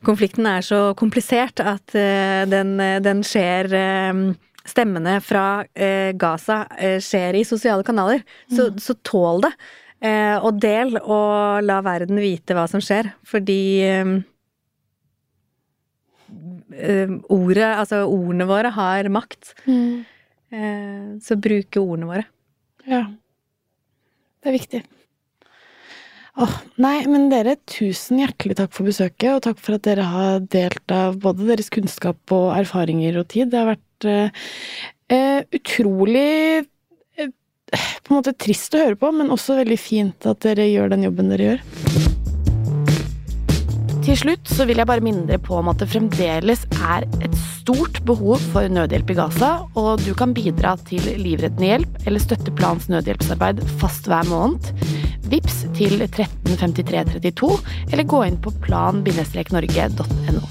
konflikten 0.02 0.48
er 0.50 0.66
så 0.66 0.96
komplisert 0.96 1.60
at 1.60 1.94
den, 1.94 2.78
den 3.04 3.22
skjer 3.22 3.70
stemmene 4.64 5.18
fra 5.24 5.64
eh, 5.74 6.12
Gaza 6.16 6.64
eh, 6.78 6.98
skjer 7.02 7.38
i 7.38 7.44
sosiale 7.46 7.84
kanaler. 7.86 8.24
Så, 8.48 8.70
mm. 8.72 8.78
så 8.82 8.96
tål 9.06 9.44
det. 9.46 9.52
Eh, 10.04 10.36
og 10.36 10.60
del, 10.60 10.96
og 11.00 11.64
la 11.64 11.80
verden 11.84 12.20
vite 12.20 12.56
hva 12.56 12.66
som 12.70 12.82
skjer. 12.84 13.10
Fordi 13.28 13.60
eh, 13.88 14.14
eh, 16.78 17.14
ordet, 17.32 17.70
altså 17.70 18.04
ordene 18.08 18.48
våre, 18.48 18.72
har 18.74 19.10
makt. 19.12 19.54
Mm. 19.68 20.04
Eh, 20.54 21.06
så 21.24 21.38
bruke 21.40 21.82
ordene 21.82 22.10
våre. 22.10 22.26
Ja. 22.88 23.06
Det 24.44 24.52
er 24.52 24.58
viktig. 24.58 24.84
Åh, 26.34 26.54
nei, 26.82 27.04
men 27.06 27.28
dere, 27.30 27.54
tusen 27.70 28.18
hjertelig 28.18 28.56
takk 28.58 28.72
for 28.74 28.90
besøket, 28.90 29.36
og 29.36 29.42
takk 29.44 29.60
for 29.62 29.76
at 29.76 29.84
dere 29.86 30.06
har 30.10 30.40
delt 30.50 30.94
av 30.94 31.20
både 31.22 31.46
deres 31.46 31.70
kunnskap 31.70 32.34
og 32.34 32.48
erfaringer 32.56 33.20
og 33.20 33.28
tid. 33.30 33.52
Det 33.52 33.60
har 33.60 33.70
vært 33.70 34.06
uh, 34.10 35.44
utrolig 35.54 36.64
uh, 37.22 37.30
på 37.70 38.10
en 38.10 38.16
måte 38.16 38.34
trist 38.34 38.74
å 38.74 38.82
høre 38.82 38.98
på, 38.98 39.12
men 39.14 39.30
også 39.30 39.60
veldig 39.60 39.78
fint 39.78 40.26
at 40.26 40.42
dere 40.42 40.66
gjør 40.72 40.90
den 40.96 41.06
jobben 41.06 41.30
dere 41.30 41.52
gjør. 41.52 41.62
Til 44.04 44.18
slutt 44.20 44.50
så 44.50 44.66
vil 44.68 44.82
jeg 44.82 44.90
bare 44.90 45.06
minne 45.06 45.22
dere 45.30 45.40
på 45.40 45.54
om 45.56 45.70
at 45.70 45.78
det 45.80 45.88
fremdeles 45.94 46.66
er 46.82 47.06
et 47.24 47.38
stort 47.62 48.02
behov 48.04 48.42
for 48.50 48.66
nødhjelp 48.68 49.14
i 49.14 49.20
Gaza, 49.22 49.54
og 49.78 50.02
du 50.02 50.10
kan 50.18 50.34
bidra 50.36 50.74
til 50.90 51.06
livreddende 51.22 51.70
hjelp 51.70 52.02
eller 52.02 52.26
støtte 52.26 52.52
Plans 52.58 52.90
nødhjelpsarbeid 52.90 53.62
fast 53.78 54.10
hver 54.10 54.26
måned. 54.28 54.74
Vips 55.34 55.64
til 55.74 55.98
135332, 56.04 57.48
eller 57.90 58.06
gå 58.06 58.20
inn 58.22 58.36
på 58.38 58.52
plan-norge.no. 58.62 60.42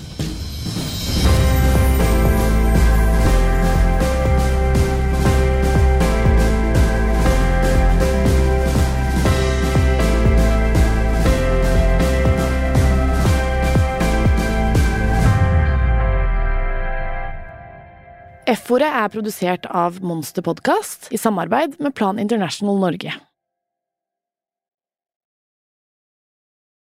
F-ordet 18.54 18.90
er 18.92 19.08
produsert 19.14 19.64
av 19.72 20.04
Monster 20.04 20.44
Podcast 20.44 21.08
i 21.16 21.18
samarbeid 21.18 21.80
med 21.80 21.96
Plan 21.96 22.20
International 22.20 22.76
Norge. 22.84 23.16